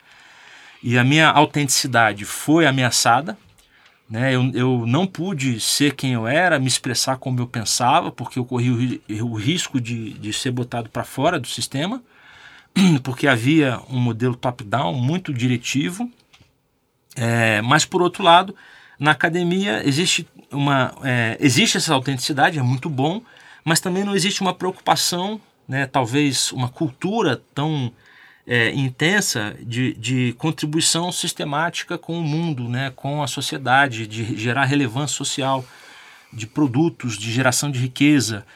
e 0.83 0.99
a 0.99 1.05
minha 1.05 1.31
autenticidade 1.31 2.27
foi 2.27 2.67
ameaçada, 2.67 3.39
né? 4.09 4.35
Eu, 4.35 4.51
eu 4.55 4.87
não 4.87 5.07
pude 5.07 5.61
ser 5.61 5.95
quem 5.95 6.13
eu 6.13 6.27
era, 6.27 6.59
me 6.59 6.67
expressar 6.67 7.19
como 7.19 7.41
eu 7.41 7.47
pensava, 7.47 8.11
porque 8.11 8.39
eu 8.39 8.45
corri 8.45 9.03
o, 9.09 9.25
o 9.27 9.35
risco 9.35 9.81
de, 9.81 10.15
de 10.15 10.33
ser 10.33 10.51
botado 10.51 10.89
para 10.89 11.05
fora 11.05 11.39
do 11.39 11.47
sistema, 11.47 12.03
porque 13.03 13.27
havia 13.27 13.81
um 13.91 13.99
modelo 13.99 14.35
top-down 14.35 14.95
muito 14.95 15.33
diretivo. 15.33 16.11
É, 17.15 17.61
mas 17.63 17.85
por 17.85 18.01
outro 18.01 18.23
lado, 18.23 18.55
na 18.99 19.11
academia 19.11 19.87
existe 19.87 20.27
uma 20.51 20.95
é, 21.03 21.37
existe 21.41 21.77
essa 21.77 21.93
autenticidade, 21.93 22.59
é 22.59 22.63
muito 22.63 22.89
bom, 22.89 23.21
mas 23.65 23.81
também 23.81 24.05
não 24.05 24.15
existe 24.15 24.41
uma 24.41 24.55
preocupação, 24.55 25.41
né, 25.67 25.87
talvez 25.87 26.53
uma 26.53 26.69
cultura 26.69 27.43
tão 27.55 27.93
é, 28.49 28.71
intensa 28.71 29.55
de, 29.61 29.93
de 29.93 30.33
contribuição 30.39 31.13
sistemática 31.13 31.99
com 31.99 32.19
o 32.19 32.23
mundo, 32.23 32.67
né, 32.67 32.91
com 32.97 33.23
a 33.23 33.27
sociedade, 33.27 34.07
de 34.07 34.35
gerar 34.39 34.65
relevância 34.65 35.15
social, 35.15 35.63
de 36.33 36.47
produtos, 36.47 37.19
de 37.19 37.31
geração 37.31 37.71
de 37.71 37.79
riqueza. 37.79 38.47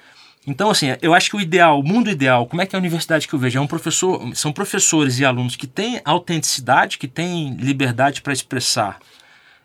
Então, 0.47 0.71
assim, 0.71 0.87
eu 1.03 1.13
acho 1.13 1.29
que 1.29 1.37
o 1.37 1.41
ideal, 1.41 1.79
o 1.79 1.83
mundo 1.83 2.11
ideal, 2.11 2.47
como 2.47 2.63
é 2.63 2.67
que 2.67 2.75
é 2.75 2.79
a 2.79 2.81
universidade 2.81 3.29
que 3.29 3.35
eu 3.35 3.39
vejo? 3.39 3.59
É 3.59 3.61
um 3.61 3.67
professor, 3.67 4.35
são 4.35 4.51
professores 4.51 5.19
e 5.19 5.27
alunos 5.27 5.57
que 5.57 5.67
têm 5.67 6.01
autenticidade, 6.07 6.97
que 6.97 7.07
têm 7.07 7.55
liberdade 7.57 8.23
para 8.23 8.33
expressar 8.33 8.99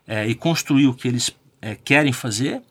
é, 0.06 0.28
e 0.28 0.36
construir 0.36 0.88
o 0.88 0.94
que 0.94 1.08
eles 1.08 1.32
é, 1.62 1.74
querem 1.74 2.12
fazer, 2.12 2.62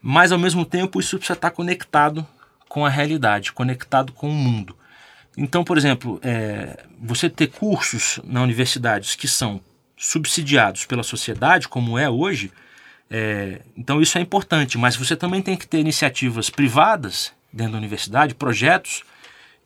mas 0.00 0.30
ao 0.30 0.38
mesmo 0.38 0.64
tempo 0.64 1.00
isso 1.00 1.18
precisa 1.18 1.36
estar 1.36 1.50
conectado 1.50 2.24
com 2.68 2.86
a 2.86 2.88
realidade, 2.88 3.52
conectado 3.52 4.12
com 4.12 4.30
o 4.30 4.34
mundo. 4.34 4.76
Então, 5.36 5.62
por 5.62 5.78
exemplo, 5.78 6.20
é, 6.22 6.84
você 7.00 7.30
ter 7.30 7.48
cursos 7.48 8.20
na 8.24 8.42
universidade 8.42 9.16
que 9.16 9.28
são 9.28 9.60
subsidiados 9.96 10.86
pela 10.86 11.02
sociedade, 11.02 11.68
como 11.68 11.98
é 11.98 12.08
hoje, 12.08 12.50
é, 13.10 13.60
então 13.76 14.00
isso 14.00 14.16
é 14.18 14.20
importante, 14.20 14.78
mas 14.78 14.96
você 14.96 15.16
também 15.16 15.42
tem 15.42 15.56
que 15.56 15.66
ter 15.66 15.78
iniciativas 15.78 16.48
privadas 16.48 17.32
dentro 17.52 17.72
da 17.72 17.78
universidade, 17.78 18.34
projetos 18.34 19.02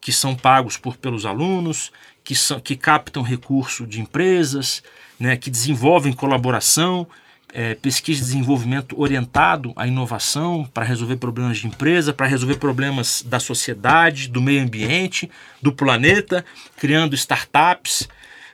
que 0.00 0.12
são 0.12 0.35
pagos 0.35 0.77
por, 0.77 0.96
pelos 0.96 1.24
alunos, 1.24 1.90
que, 2.22 2.35
são, 2.35 2.59
que 2.61 2.77
captam 2.77 3.22
recurso 3.22 3.87
de 3.87 4.00
empresas, 4.00 4.83
né, 5.18 5.37
que 5.37 5.50
desenvolvem 5.50 6.12
colaboração, 6.12 7.07
é, 7.55 7.77
pesquisa 7.77 8.21
e 8.21 8.25
desenvolvimento 8.25 9.01
orientado 9.01 9.73
à 9.77 9.87
inovação 9.87 10.69
para 10.75 10.85
resolver 10.85 11.17
problemas 11.17 11.59
de 11.59 11.69
empresa, 11.69 12.12
para 12.12 12.27
resolver 12.27 12.57
problemas 12.57 13.23
da 13.25 13.38
sociedade, 13.38 14.29
do 14.29 14.43
meio 14.43 14.61
ambiente, 14.61 15.31
do 15.62 15.73
planeta, 15.73 16.45
criando 16.77 17.14
startups. 17.14 18.09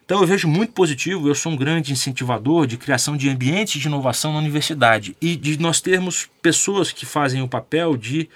Então 0.04 0.20
eu 0.20 0.26
vejo 0.26 0.46
muito 0.46 0.74
positivo, 0.74 1.28
eu 1.28 1.34
sou 1.34 1.52
um 1.52 1.56
grande 1.56 1.92
incentivador 1.92 2.66
de 2.66 2.76
criação 2.76 3.16
de 3.16 3.30
ambientes 3.30 3.80
de 3.80 3.88
inovação 3.88 4.34
na 4.34 4.38
universidade 4.38 5.16
e 5.18 5.34
de 5.34 5.58
nós 5.58 5.80
termos 5.80 6.28
pessoas 6.42 6.92
que 6.92 7.06
fazem 7.06 7.40
o 7.40 7.48
papel 7.48 7.96
de 7.96 8.28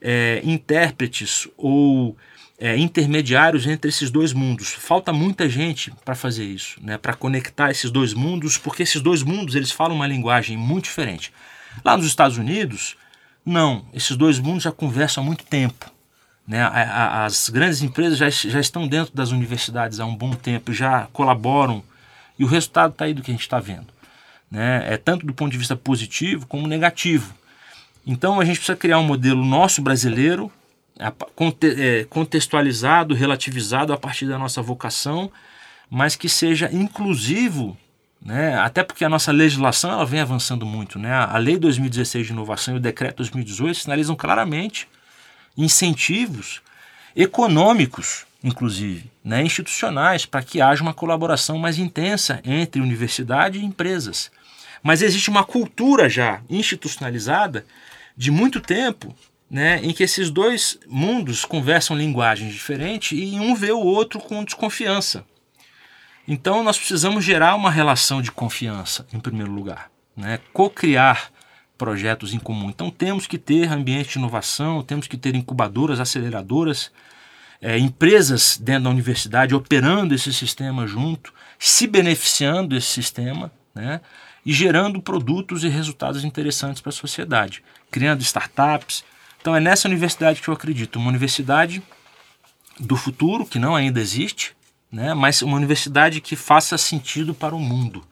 é, 0.00 0.42
intérpretes 0.44 1.48
ou 1.56 2.14
é, 2.62 2.76
intermediários 2.78 3.66
entre 3.66 3.88
esses 3.88 4.08
dois 4.08 4.32
mundos. 4.32 4.68
Falta 4.68 5.12
muita 5.12 5.48
gente 5.48 5.92
para 6.04 6.14
fazer 6.14 6.44
isso, 6.44 6.78
né, 6.80 6.96
para 6.96 7.12
conectar 7.12 7.72
esses 7.72 7.90
dois 7.90 8.14
mundos, 8.14 8.56
porque 8.56 8.84
esses 8.84 9.02
dois 9.02 9.24
mundos 9.24 9.56
eles 9.56 9.72
falam 9.72 9.96
uma 9.96 10.06
linguagem 10.06 10.56
muito 10.56 10.84
diferente. 10.84 11.32
Lá 11.84 11.96
nos 11.96 12.06
Estados 12.06 12.38
Unidos, 12.38 12.96
não, 13.44 13.84
esses 13.92 14.16
dois 14.16 14.38
mundos 14.38 14.62
já 14.62 14.70
conversam 14.70 15.24
há 15.24 15.26
muito 15.26 15.44
tempo. 15.44 15.90
Né? 16.46 16.62
As 16.62 17.48
grandes 17.48 17.82
empresas 17.82 18.16
já, 18.16 18.30
já 18.30 18.60
estão 18.60 18.86
dentro 18.86 19.12
das 19.12 19.32
universidades 19.32 19.98
há 19.98 20.06
um 20.06 20.14
bom 20.14 20.32
tempo, 20.32 20.72
já 20.72 21.08
colaboram, 21.12 21.82
e 22.38 22.44
o 22.44 22.46
resultado 22.46 22.92
está 22.92 23.06
aí 23.06 23.14
do 23.14 23.22
que 23.22 23.32
a 23.32 23.34
gente 23.34 23.42
está 23.42 23.58
vendo. 23.58 23.88
Né? 24.48 24.84
É 24.86 24.96
tanto 24.96 25.26
do 25.26 25.34
ponto 25.34 25.50
de 25.50 25.58
vista 25.58 25.74
positivo 25.74 26.46
como 26.46 26.68
negativo. 26.68 27.34
Então 28.06 28.38
a 28.38 28.44
gente 28.44 28.58
precisa 28.58 28.76
criar 28.76 29.00
um 29.00 29.04
modelo 29.04 29.44
nosso 29.44 29.82
brasileiro 29.82 30.48
contextualizado, 32.08 33.14
relativizado 33.14 33.92
a 33.92 33.96
partir 33.96 34.26
da 34.26 34.38
nossa 34.38 34.62
vocação, 34.62 35.30
mas 35.90 36.16
que 36.16 36.28
seja 36.28 36.70
inclusivo, 36.72 37.76
né? 38.20 38.58
até 38.58 38.82
porque 38.82 39.04
a 39.04 39.08
nossa 39.08 39.32
legislação 39.32 39.90
ela 39.92 40.06
vem 40.06 40.20
avançando 40.20 40.64
muito. 40.64 40.98
Né? 40.98 41.12
A 41.12 41.36
Lei 41.38 41.58
2016 41.58 42.26
de 42.26 42.32
Inovação 42.32 42.74
e 42.74 42.76
o 42.78 42.80
Decreto 42.80 43.16
2018 43.16 43.80
sinalizam 43.80 44.16
claramente 44.16 44.88
incentivos 45.56 46.62
econômicos, 47.14 48.24
inclusive, 48.42 49.10
né? 49.24 49.42
institucionais, 49.42 50.24
para 50.24 50.42
que 50.42 50.60
haja 50.60 50.82
uma 50.82 50.94
colaboração 50.94 51.58
mais 51.58 51.78
intensa 51.78 52.40
entre 52.44 52.80
universidade 52.80 53.58
e 53.58 53.64
empresas. 53.64 54.30
Mas 54.82 55.02
existe 55.02 55.30
uma 55.30 55.44
cultura 55.44 56.08
já 56.08 56.40
institucionalizada 56.48 57.64
de 58.16 58.30
muito 58.30 58.60
tempo 58.60 59.14
né, 59.52 59.80
em 59.82 59.92
que 59.92 60.02
esses 60.02 60.30
dois 60.30 60.78
mundos 60.88 61.44
conversam 61.44 61.94
linguagens 61.94 62.54
diferentes 62.54 63.12
e 63.12 63.38
um 63.38 63.54
vê 63.54 63.70
o 63.70 63.80
outro 63.80 64.18
com 64.18 64.42
desconfiança. 64.42 65.26
Então 66.26 66.64
nós 66.64 66.78
precisamos 66.78 67.22
gerar 67.22 67.54
uma 67.54 67.70
relação 67.70 68.22
de 68.22 68.32
confiança, 68.32 69.06
em 69.12 69.20
primeiro 69.20 69.52
lugar, 69.52 69.90
né, 70.16 70.40
co-criar 70.54 71.30
projetos 71.76 72.32
em 72.32 72.38
comum. 72.38 72.70
Então 72.70 72.90
temos 72.90 73.26
que 73.26 73.36
ter 73.36 73.70
ambiente 73.70 74.12
de 74.12 74.18
inovação, 74.18 74.82
temos 74.82 75.06
que 75.06 75.18
ter 75.18 75.34
incubadoras, 75.34 76.00
aceleradoras, 76.00 76.90
é, 77.60 77.76
empresas 77.76 78.56
dentro 78.56 78.84
da 78.84 78.90
universidade 78.90 79.54
operando 79.54 80.14
esse 80.14 80.32
sistema 80.32 80.86
junto, 80.86 81.30
se 81.58 81.86
beneficiando 81.86 82.74
desse 82.74 82.86
sistema, 82.86 83.52
né, 83.74 84.00
e 84.46 84.52
gerando 84.52 85.02
produtos 85.02 85.62
e 85.62 85.68
resultados 85.68 86.24
interessantes 86.24 86.80
para 86.80 86.88
a 86.88 86.94
sociedade, 86.94 87.62
criando 87.90 88.22
startups, 88.22 89.04
então 89.42 89.56
é 89.56 89.58
nessa 89.58 89.88
universidade 89.88 90.40
que 90.40 90.46
eu 90.46 90.54
acredito, 90.54 91.00
uma 91.00 91.08
universidade 91.08 91.82
do 92.78 92.94
futuro, 92.94 93.44
que 93.44 93.58
não 93.58 93.74
ainda 93.74 93.98
existe, 94.00 94.54
né, 94.90 95.14
mas 95.14 95.42
uma 95.42 95.56
universidade 95.56 96.20
que 96.20 96.36
faça 96.36 96.78
sentido 96.78 97.34
para 97.34 97.52
o 97.52 97.58
mundo 97.58 98.06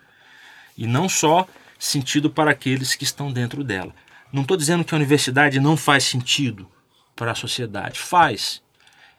e 0.77 0.89
não 0.89 1.09
só 1.09 1.47
sentido 1.79 2.31
para 2.31 2.51
aqueles 2.51 2.97
que 2.97 3.05
estão 3.05 3.33
dentro 3.33 3.63
dela. 3.63 3.95
Não 4.33 4.43
estou 4.43 4.57
dizendo 4.57 4.85
que 4.85 4.93
a 4.93 4.97
universidade 4.97 5.61
não 5.61 5.77
faz 5.77 6.03
sentido 6.03 6.69
para 7.15 7.31
a 7.31 7.37
sociedade, 7.37 8.01
faz, 8.01 8.61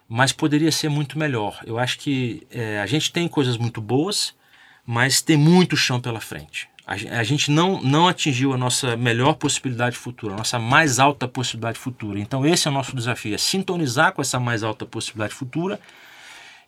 mas 0.09 0.33
poderia 0.33 0.71
ser 0.71 0.89
muito 0.89 1.17
melhor. 1.17 1.61
Eu 1.65 1.79
acho 1.79 1.97
que 1.97 2.45
é, 2.51 2.81
a 2.81 2.85
gente 2.85 3.13
tem 3.13 3.25
coisas 3.25 3.55
muito 3.55 3.79
boas, 3.79 4.35
mas 4.85 5.21
tem 5.21 5.37
muito 5.37 5.77
chão 5.77 6.01
pela 6.01 6.19
frente 6.19 6.67
a 6.85 7.23
gente 7.23 7.51
não, 7.51 7.81
não 7.81 8.07
atingiu 8.07 8.53
a 8.53 8.57
nossa 8.57 8.97
melhor 8.97 9.35
possibilidade 9.35 9.95
futura, 9.95 10.33
a 10.33 10.37
nossa 10.37 10.59
mais 10.59 10.99
alta 10.99 11.27
possibilidade 11.27 11.79
futura. 11.79 12.19
Então, 12.19 12.45
esse 12.45 12.67
é 12.67 12.71
o 12.71 12.73
nosso 12.73 12.95
desafio: 12.95 13.33
é 13.35 13.37
sintonizar 13.37 14.13
com 14.13 14.21
essa 14.21 14.39
mais 14.39 14.63
alta 14.63 14.85
possibilidade 14.85 15.33
futura 15.33 15.79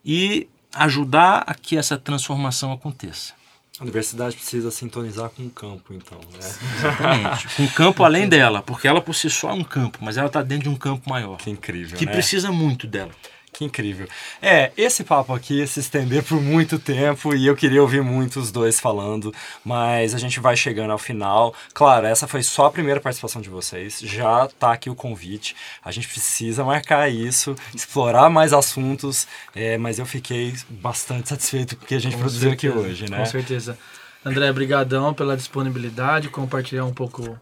e 0.06 0.48
ajudar 0.74 1.44
a 1.46 1.54
que 1.54 1.78
essa 1.78 1.98
transformação 1.98 2.72
aconteça. 2.72 3.34
A 3.80 3.84
universidade 3.84 4.36
precisa 4.36 4.70
sintonizar 4.70 5.30
com 5.32 5.44
o 5.44 5.50
campo, 5.50 5.94
então, 5.94 6.20
né? 6.32 6.40
Exatamente. 6.78 7.48
com 7.56 7.64
o 7.64 7.72
campo 7.72 8.04
além 8.04 8.30
dela, 8.30 8.62
porque 8.62 8.88
ela 8.88 9.02
por 9.02 9.16
si 9.16 9.30
só 9.32 9.50
é 9.50 9.54
um 9.54 9.64
campo, 9.64 9.98
mas 10.00 10.16
ela 10.16 10.28
está 10.28 10.44
dentro 10.44 10.66
de 10.66 10.70
um 10.70 10.76
campo 10.76 11.10
maior. 11.10 11.38
Que 11.38 11.50
incrível, 11.50 11.98
Que 11.98 12.06
né? 12.06 12.12
precisa 12.12 12.52
muito 12.52 12.86
dela. 12.86 13.12
Que 13.54 13.64
incrível. 13.64 14.08
É, 14.42 14.72
esse 14.76 15.04
papo 15.04 15.32
aqui 15.32 15.60
ia 15.60 15.68
se 15.68 15.80
estender 15.80 16.24
por 16.24 16.42
muito 16.42 16.80
tempo 16.80 17.36
e 17.36 17.46
eu 17.46 17.56
queria 17.56 17.84
ouvir 17.84 18.02
muito 18.02 18.40
os 18.40 18.52
dois 18.52 18.80
falando, 18.80 19.32
mas 19.64 20.16
a 20.16 20.18
gente 20.18 20.40
vai 20.40 20.58
chegando 20.58 20.90
ao 20.90 20.98
final. 20.98 21.54
Claro, 21.72 22.08
essa 22.08 22.28
foi 22.28 22.42
só 22.42 22.66
a 22.66 22.72
primeira 22.72 23.00
participação 23.00 23.42
de 23.42 23.50
vocês, 23.50 24.00
já 24.00 24.48
tá 24.48 24.74
aqui 24.74 24.90
o 24.90 24.96
convite. 24.96 25.56
A 25.86 25.92
gente 25.92 26.08
precisa 26.08 26.64
marcar 26.64 27.08
isso, 27.10 27.56
explorar 27.76 28.28
mais 28.28 28.54
assuntos, 28.54 29.28
é, 29.56 29.78
mas 29.78 30.00
eu 30.00 30.06
fiquei 30.06 30.56
bastante 30.68 31.30
satisfeito 31.30 31.78
com 31.78 31.86
o 31.86 31.88
que 31.88 31.94
a 31.94 32.00
gente 32.00 32.14
com 32.14 32.22
produziu 32.22 32.50
certeza, 32.50 32.74
aqui 32.74 32.80
hoje, 32.80 33.10
né? 33.10 33.18
Com 33.20 33.26
certeza. 33.28 33.78
André, 34.26 34.52
brigadão 34.52 35.14
pela 35.14 35.38
disponibilidade, 35.38 36.30
compartilhar 36.30 36.86
um 36.86 36.94
pouco 36.94 37.40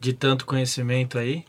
de 0.00 0.12
tanto 0.12 0.44
conhecimento 0.44 1.18
aí. 1.18 1.44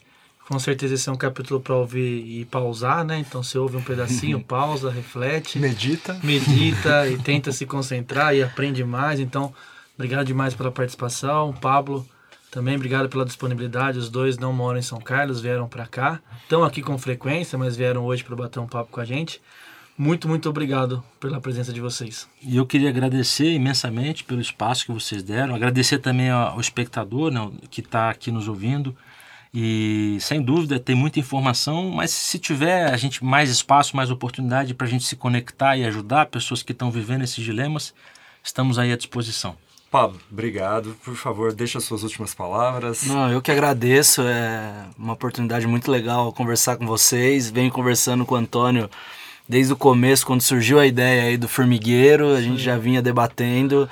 Com 0.48 0.60
certeza 0.60 0.96
esse 0.96 1.08
é 1.08 1.12
um 1.12 1.16
capítulo 1.16 1.62
para 1.62 1.76
ouvir 1.76 2.26
e 2.26 2.46
pausar, 2.46 3.06
né? 3.06 3.20
Então 3.20 3.42
você 3.42 3.58
ouve 3.58 3.78
um 3.78 3.82
pedacinho, 3.82 4.40
pausa, 4.44 4.92
reflete. 4.92 5.58
Medita. 5.58 6.20
Medita 6.22 7.08
e 7.10 7.18
tenta 7.18 7.52
se 7.52 7.66
concentrar 7.66 8.36
e 8.36 8.44
aprende 8.44 8.84
mais. 8.84 9.20
Então, 9.20 9.54
obrigado 9.96 10.26
demais 10.26 10.54
pela 10.54 10.72
participação. 10.72 11.54
Pablo, 11.54 12.06
também 12.52 12.76
obrigado 12.76 13.08
pela 13.08 13.26
disponibilidade. 13.26 13.98
Os 13.98 14.10
dois 14.10 14.38
não 14.38 14.52
moram 14.52 14.80
em 14.80 14.84
São 14.84 15.00
Carlos, 15.00 15.40
vieram 15.40 15.68
para 15.68 15.88
cá. 15.88 16.20
Estão 16.44 16.64
aqui 16.64 16.82
com 16.82 16.98
frequência, 16.98 17.58
mas 17.58 17.78
vieram 17.78 18.04
hoje 18.04 18.24
para 18.24 18.36
bater 18.36 18.60
um 18.60 18.68
papo 18.68 18.92
com 18.92 19.00
a 19.00 19.06
gente. 19.06 19.42
Muito, 19.98 20.28
muito 20.28 20.50
obrigado 20.50 21.04
pela 21.20 21.40
presença 21.40 21.72
de 21.72 21.80
vocês. 21.80 22.28
E 22.42 22.58
eu 22.58 22.66
queria 22.66 22.90
agradecer 22.90 23.54
imensamente 23.54 24.24
pelo 24.24 24.42
espaço 24.42 24.86
que 24.86 24.92
vocês 24.92 25.24
deram, 25.24 25.56
agradecer 25.56 26.00
também 26.00 26.30
ao 26.30 26.60
espectador 26.60 27.32
né, 27.32 27.50
que 27.70 27.80
está 27.80 28.10
aqui 28.10 28.32
nos 28.32 28.48
ouvindo. 28.48 28.96
E 29.54 30.18
sem 30.20 30.42
dúvida 30.42 30.80
tem 30.80 30.96
muita 30.96 31.20
informação, 31.20 31.92
mas 31.92 32.10
se 32.10 32.40
tiver 32.40 32.92
a 32.92 32.98
gente 32.98 33.24
mais 33.24 33.52
espaço, 33.52 33.96
mais 33.96 34.10
oportunidade 34.10 34.74
para 34.74 34.88
a 34.88 34.90
gente 34.90 35.04
se 35.04 35.16
conectar 35.16 35.78
e 35.78 35.86
ajudar 35.86 36.26
pessoas 36.26 36.64
que 36.64 36.72
estão 36.72 36.90
vivendo 36.90 37.24
esses 37.24 37.44
dilemas, 37.44 37.94
estamos 38.44 38.80
aí 38.80 38.92
à 38.92 38.98
disposição. 38.98 39.56
Pablo, 39.92 40.20
obrigado. 40.32 40.98
Por 41.06 41.16
favor, 41.16 41.54
deixe 41.54 41.78
as 41.78 41.84
suas 41.84 42.02
últimas 42.02 42.34
palavras. 42.34 43.06
Não, 43.06 43.32
eu 43.32 43.44
que 43.44 43.52
agradeço. 43.52 44.24
É 44.24 44.88
uma 44.98 45.14
oportunidade 45.14 45.68
muito 45.68 45.92
legal 45.92 46.34
conversar 46.34 46.78
com 46.78 46.88
vocês. 46.88 47.52
Venho 47.52 47.70
conversando 47.70 48.26
com 48.26 48.34
o 48.34 48.38
Antônio 48.40 48.90
desde 49.48 49.74
o 49.74 49.76
começo, 49.76 50.26
quando 50.26 50.42
surgiu 50.42 50.80
a 50.80 50.88
ideia 50.88 51.24
aí 51.24 51.38
do 51.38 51.48
formigueiro, 51.48 52.34
a 52.34 52.42
gente 52.42 52.62
já 52.62 52.78
vinha 52.78 53.02
debatendo. 53.02 53.90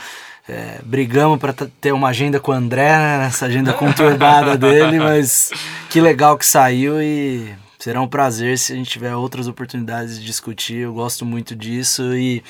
É, 0.50 0.80
brigamos 0.84 1.40
para 1.40 1.54
ter 1.54 1.92
uma 1.92 2.10
agenda 2.10 2.40
com 2.40 2.52
o 2.52 2.56
André, 2.56 2.98
né, 2.98 3.18
nessa 3.20 3.46
agenda 3.46 3.74
conturbada 3.74 4.58
dele, 4.58 5.00
mas 5.00 5.52
que 5.90 6.02
legal 6.02 6.38
que 6.38 6.46
saiu 6.46 7.02
e 7.02 7.54
será 7.78 8.02
um 8.02 8.08
prazer 8.08 8.58
se 8.58 8.74
a 8.74 8.76
gente 8.76 8.90
tiver 8.90 9.16
outras 9.16 9.48
oportunidades 9.48 10.20
de 10.20 10.26
discutir. 10.26 10.80
Eu 10.80 10.94
gosto 10.94 11.26
muito 11.26 11.56
disso 11.56 12.16
e 12.16 12.44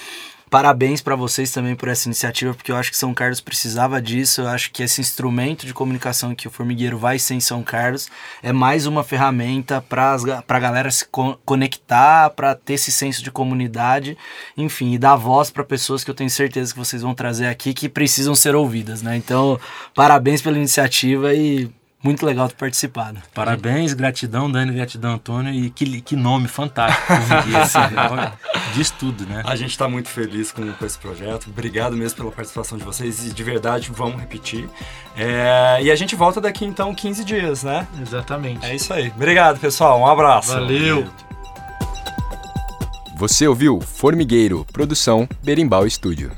Parabéns 0.52 1.00
para 1.00 1.16
vocês 1.16 1.50
também 1.50 1.78
por 1.78 1.88
essa 1.88 2.10
iniciativa, 2.10 2.54
porque 2.54 2.74
eu 2.74 2.76
acho 2.76 2.92
que 2.92 2.98
São 2.98 3.14
Carlos 3.14 3.40
precisava 3.40 4.02
disso. 4.02 4.42
Eu 4.42 4.50
acho 4.50 4.70
que 4.70 4.84
esse 4.84 5.00
instrumento 5.00 5.66
de 5.66 5.74
comunicação 5.74 6.36
que 6.36 6.46
o 6.46 6.52
Formigueiro 6.52 6.98
vai 6.98 7.18
ser 7.18 7.36
em 7.36 7.40
São 7.40 7.64
Carlos 7.64 8.10
é 8.44 8.52
mais 8.52 8.86
uma 8.86 9.02
ferramenta 9.02 9.80
para 9.80 10.18
a 10.46 10.60
galera 10.60 10.92
se 10.92 11.06
co 11.06 11.40
conectar, 11.46 12.32
para 12.32 12.54
ter 12.54 12.74
esse 12.74 12.92
senso 12.92 13.24
de 13.24 13.32
comunidade, 13.32 14.18
enfim, 14.58 14.92
e 14.92 14.98
dar 14.98 15.16
voz 15.16 15.50
para 15.50 15.64
pessoas 15.64 16.04
que 16.04 16.12
eu 16.12 16.16
tenho 16.16 16.30
certeza 16.30 16.74
que 16.74 16.80
vocês 16.80 17.02
vão 17.02 17.16
trazer 17.16 17.48
aqui 17.48 17.74
que 17.74 17.88
precisam 17.88 18.36
ser 18.36 18.54
ouvidas, 18.54 19.02
né? 19.02 19.16
Então, 19.16 19.58
parabéns 19.96 20.42
pela 20.42 20.58
iniciativa 20.58 21.34
e 21.34 21.72
muito 22.04 22.26
legal 22.26 22.48
ter 22.48 22.56
participado. 22.56 23.22
Parabéns, 23.34 23.94
gratidão, 23.94 24.52
Dani, 24.52 24.74
gratidão, 24.74 25.14
Antônio. 25.14 25.54
E 25.54 25.70
que, 25.70 26.02
que 26.02 26.16
nome 26.16 26.48
fantástico. 26.48 27.14
Diz 28.74 28.90
tudo, 28.92 29.26
né? 29.26 29.44
A 29.46 29.56
gente 29.56 29.72
está 29.72 29.88
muito 29.88 30.10
feliz 30.10 30.52
com, 30.52 30.72
com 30.72 30.86
esse 30.86 30.98
projeto. 30.98 31.48
Obrigado 31.50 31.96
mesmo 31.96 32.18
pela 32.18 32.32
participação 32.32 32.78
de 32.78 32.84
vocês. 32.84 33.28
E 33.28 33.34
de 33.34 33.44
verdade, 33.44 33.92
vamos 33.94 34.20
repetir. 34.20 34.68
É, 35.16 35.80
e 35.82 35.92
a 35.92 35.96
gente 35.96 36.16
volta 36.16 36.42
daqui 36.42 36.66
então 36.66 36.94
15 36.96 37.24
dias, 37.24 37.64
né? 37.64 37.88
Exatamente. 38.02 38.66
É 38.66 38.76
isso 38.76 38.94
aí. 38.94 39.12
Obrigado, 39.16 39.60
pessoal. 39.60 40.00
Um 40.00 40.08
abraço. 40.08 40.54
Valeu. 40.54 41.08
Você 43.18 43.48
ouviu 43.48 43.80
Formigueiro, 43.80 44.66
produção 44.74 45.30
Berimbau 45.44 45.86
Estúdio. 45.86 46.32